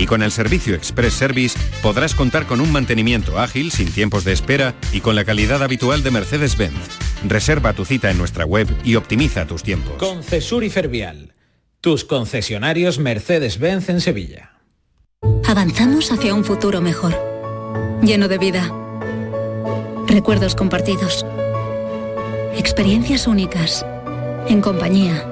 [0.00, 4.32] Y con el servicio Express Service podrás contar con un mantenimiento ágil, sin tiempos de
[4.32, 6.72] espera y con la calidad habitual de Mercedes-Benz.
[7.28, 9.96] Reserva tu cita en nuestra web y optimiza tus tiempos.
[9.98, 11.34] Concesur y Fervial,
[11.82, 14.52] tus concesionarios Mercedes-Benz en Sevilla.
[15.46, 17.14] Avanzamos hacia un futuro mejor,
[18.02, 18.72] lleno de vida,
[20.06, 21.26] recuerdos compartidos,
[22.56, 23.84] experiencias únicas,
[24.48, 25.30] en compañía,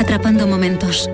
[0.00, 1.10] atrapando momentos,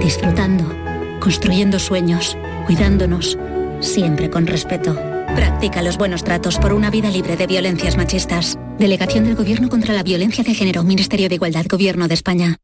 [0.00, 0.87] disfrutando,
[1.20, 3.38] construyendo sueños, cuidándonos,
[3.80, 4.94] siempre con respeto.
[5.34, 8.58] Practica los buenos tratos por una vida libre de violencias machistas.
[8.78, 12.56] Delegación del Gobierno contra la Violencia de Género, Ministerio de Igualdad, Gobierno de España.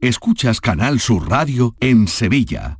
[0.00, 2.79] Escuchas Canal Sur Radio en Sevilla.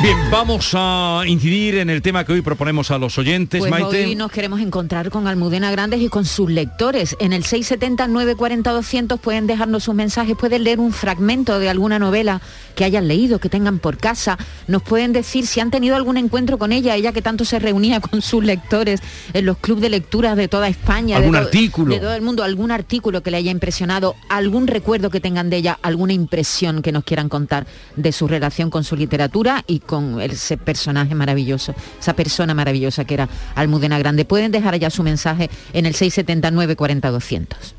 [0.00, 4.06] Bien, vamos a incidir en el tema que hoy proponemos a los oyentes, Pues Maite.
[4.06, 7.16] hoy nos queremos encontrar con Almudena Grandes y con sus lectores.
[7.18, 12.40] En el 670-940-200 pueden dejarnos sus mensajes, pueden leer un fragmento de alguna novela
[12.76, 14.38] que hayan leído, que tengan por casa.
[14.68, 17.98] Nos pueden decir si han tenido algún encuentro con ella, ella que tanto se reunía
[18.00, 19.00] con sus lectores
[19.32, 21.16] en los clubes de lecturas de toda España.
[21.16, 21.92] Algún de artículo.
[21.92, 25.56] De todo el mundo, algún artículo que le haya impresionado, algún recuerdo que tengan de
[25.56, 30.20] ella, alguna impresión que nos quieran contar de su relación con su literatura y con
[30.20, 34.24] ese personaje maravilloso, esa persona maravillosa que era Almudena Grande.
[34.24, 37.77] Pueden dejar allá su mensaje en el 679 40 200.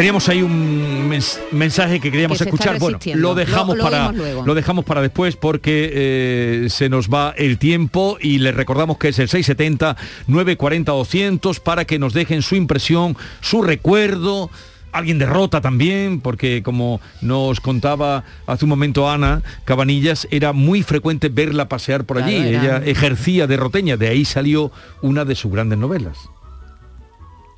[0.00, 2.78] Teníamos ahí un mens- mensaje que queríamos Que escuchar.
[2.78, 4.12] Bueno, lo dejamos Lo- lo para
[4.46, 9.08] lo dejamos para después porque eh, se nos va el tiempo y les recordamos que
[9.08, 14.48] es el 670 940 200 para que nos dejen su impresión, su recuerdo.
[14.90, 21.28] Alguien derrota también, porque como nos contaba hace un momento Ana Cabanillas, era muy frecuente
[21.28, 22.36] verla pasear por allí.
[22.40, 22.48] Claro,
[22.78, 24.72] Ella ejercía de roteña, de ahí salió
[25.02, 26.16] una de sus grandes novelas.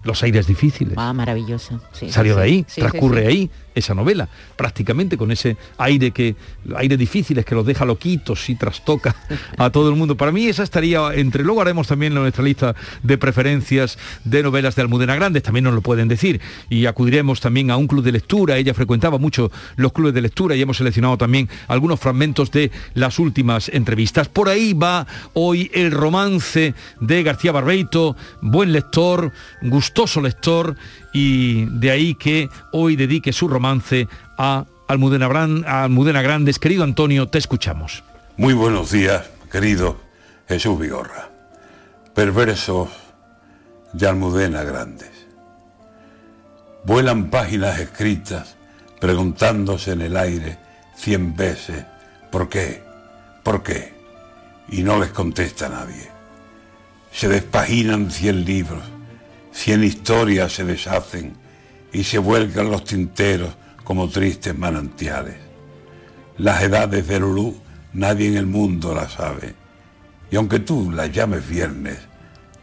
[0.05, 0.94] Los aires difíciles.
[0.96, 1.80] Ah, maravillosa.
[1.92, 6.37] sí, Salió sí, de ahí, sí, transcurre ahí esa novela, prácticamente con ese aire que,
[6.77, 9.14] aire difíciles que los deja loquitos y trastoca
[9.59, 10.16] a todo el mundo.
[10.16, 14.83] Para mí esa estaría entre, luego haremos también nuestra lista de preferencias de novelas de
[14.83, 18.57] Almudena Grandes, también nos lo pueden decir, y acudiremos también a un club de lectura,
[18.57, 23.18] ella frecuentaba mucho los clubes de lectura y hemos seleccionado también algunos fragmentos de las
[23.18, 24.29] últimas entrevistas.
[24.29, 30.77] Por ahí va hoy el romance de García Barbeito, buen lector, gustoso lector,
[31.13, 34.09] y de ahí que hoy dedique su romance
[34.39, 36.59] a Almudena, Bran- a Almudena Grandes.
[36.59, 38.03] Querido Antonio, te escuchamos.
[38.37, 39.99] Muy buenos días, querido
[40.49, 41.31] Jesús Vigorra.
[42.15, 42.89] Perversos
[43.93, 45.11] de Almudena Grandes.
[46.85, 48.57] Vuelan páginas escritas
[49.01, 50.59] preguntándose en el aire
[50.97, 51.85] cien veces
[52.31, 52.83] ¿por qué?
[53.43, 53.95] ¿por qué?
[54.69, 56.09] Y no les contesta nadie.
[57.13, 58.83] Se despaginan cien libros,
[59.53, 61.34] cien historias se deshacen
[61.92, 65.36] y se vuelcan los tinteros como tristes manantiales.
[66.38, 69.55] Las edades de Lulú nadie en el mundo las sabe.
[70.30, 71.98] Y aunque tú la llames viernes,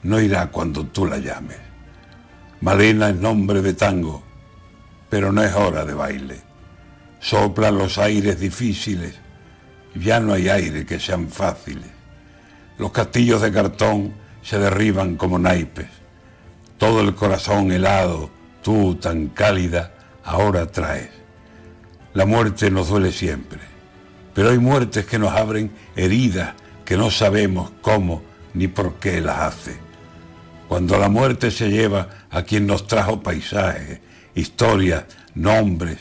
[0.03, 1.57] no irá cuando tú la llames.
[2.61, 4.23] Malena es nombre de tango,
[5.09, 6.41] pero no es hora de baile.
[7.19, 9.15] Soplan los aires difíciles,
[9.95, 11.89] ya no hay aire que sean fáciles.
[12.77, 15.98] Los castillos de cartón se derriban como naipes.
[16.79, 18.29] Todo el corazón helado,
[18.63, 19.91] tú tan cálida,
[20.23, 21.09] ahora traes.
[22.13, 23.59] La muerte nos duele siempre,
[24.33, 26.53] pero hay muertes que nos abren heridas
[26.85, 28.23] que no sabemos cómo
[28.53, 29.75] ni por qué las hace.
[30.69, 33.99] Cuando la muerte se lleva a quien nos trajo paisajes,
[34.33, 35.03] historias,
[35.35, 35.97] nombres,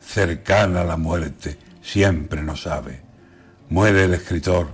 [0.00, 3.02] cercana a la muerte, siempre nos sabe.
[3.68, 4.70] Muere el escritor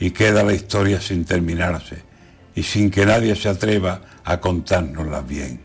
[0.00, 2.09] y queda la historia sin terminarse
[2.54, 5.60] y sin que nadie se atreva a contárnosla bien.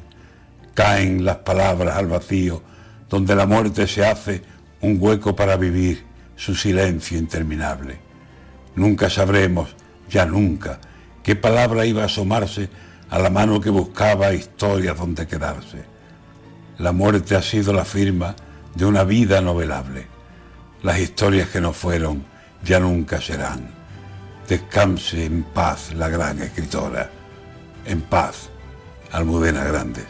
[0.73, 2.61] Caen las palabras al vacío,
[3.09, 4.43] donde la muerte se hace
[4.81, 6.03] un hueco para vivir
[6.36, 7.97] su silencio interminable.
[8.75, 9.75] Nunca sabremos,
[10.09, 10.79] ya nunca,
[11.23, 12.69] qué palabra iba a asomarse
[13.09, 15.83] a la mano que buscaba historias donde quedarse.
[16.77, 18.36] La muerte ha sido la firma
[18.75, 20.07] de una vida novelable.
[20.83, 22.25] Las historias que no fueron
[22.63, 23.74] ya nunca serán.
[24.48, 27.10] Descanse en paz la gran escritora.
[27.86, 28.50] En paz,
[29.12, 30.06] Almudena Grandes.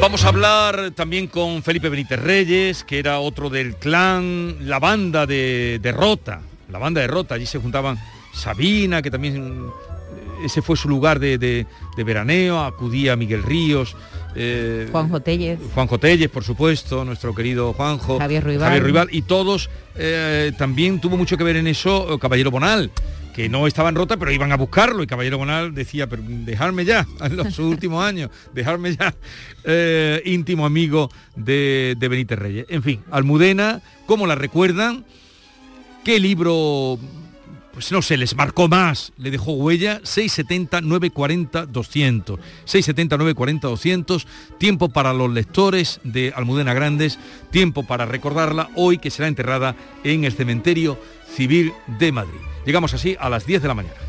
[0.00, 5.26] Vamos a hablar también con Felipe Benítez Reyes, que era otro del clan, la banda
[5.26, 7.98] de, Rota, la banda de Rota, allí se juntaban
[8.32, 11.66] Sabina, que también eh, ese fue su lugar de,
[11.96, 13.96] veraneo, acudía Miguel Ríos.
[14.34, 15.58] Eh, Juanjo Telles.
[15.74, 18.18] Juanjo Telles, por supuesto, nuestro querido Juanjo.
[18.18, 19.08] Javier Ruibal.
[19.10, 22.90] y todos eh, también tuvo mucho que ver en eso Caballero Bonal,
[23.34, 25.02] que no estaban rota, pero iban a buscarlo.
[25.02, 29.14] Y Caballero Bonal decía, pero dejarme ya, en los últimos años, dejarme ya,
[29.64, 32.66] eh, íntimo amigo de, de Benítez Reyes.
[32.68, 35.04] En fin, Almudena, ¿cómo la recuerdan?
[36.08, 36.98] ¿Qué libro
[37.74, 42.40] pues no sé, les marcó más, le dejó huella, 670 940 200.
[42.64, 47.18] 670 940 200, tiempo para los lectores de Almudena Grandes,
[47.50, 50.98] tiempo para recordarla hoy que será enterrada en el cementerio
[51.36, 52.40] civil de Madrid.
[52.64, 54.07] Llegamos así a las 10 de la mañana.